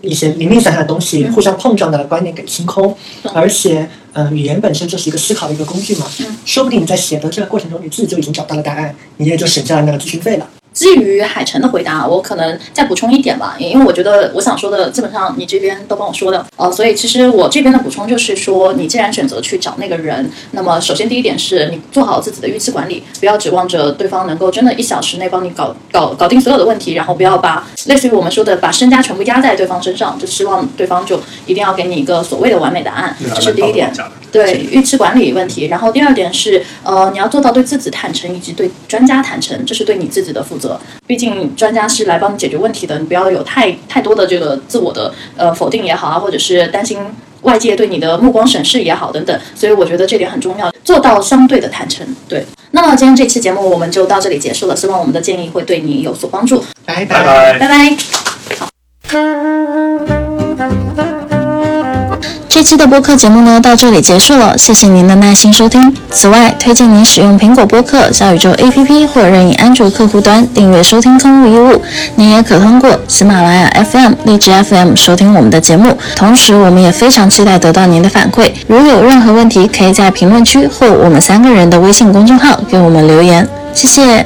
[0.00, 2.96] 一些零零散散的东西、互相碰撞的观念给清空。
[3.32, 6.06] 而且，嗯，语言本身就是一个思考的一个工具嘛。
[6.44, 10.48] 说不定你在写的这个过程中，你自己就已经找到了答案，你也就省下了那个咨询费了。
[10.74, 33.92] 基于海晨的回答，我可能再补充一点吧，因为我觉得我想说的基本上你这边都帮我说的，呃，所以其实我这边的补充就是说，你既然选择去找那个人，那么首先第一点是你做好自己的预期管理，不要指望着对方能够真的一小时内帮你搞搞搞定所有的问题，然后不要把类似于我们说的把身家全部压在对方身上，就希望对方就一定要给你一个所谓的完美答案，这是第一点。
[34.32, 40.63] 对预期管理问题，然后第二点是，呃，你要做到对自己坦诚，以及对专家坦诚，这是对你自己的负责。
[41.06, 46.98] 毕竟专家是来帮你解决问题的，你不要有太太多的这个自我的呃否定也好啊，或者是担心
[47.42, 49.38] 外界对你的目光审视也好等等。
[49.54, 52.06] 所以我觉得这点很重要，做到相对的坦诚。
[52.28, 56.64] 对，那么今天这期节目我们就到这里结束了，希望我们的建议会对你有所帮助。
[56.84, 57.22] 拜拜
[57.58, 57.96] 拜拜，
[58.58, 58.68] 好。
[62.54, 65.92] 这期的播客节目呢，到这里结束了，谢谢您的耐心收听。
[66.12, 71.72] 此外，推荐您使用苹果播客、小宇宙 APP 或任意安卓客户端订阅收听《空无一物》。
[72.14, 75.98] 您也可通过喜马拉雅 FM、荔枝 FM 收听我们的节目。
[76.14, 78.52] 同时，我们也非常期待得到您的反馈。
[78.68, 83.48] 如有任何问题，可以在评论区或我们三个人的微信公众号给我们留言。
[83.72, 84.24] 谢谢。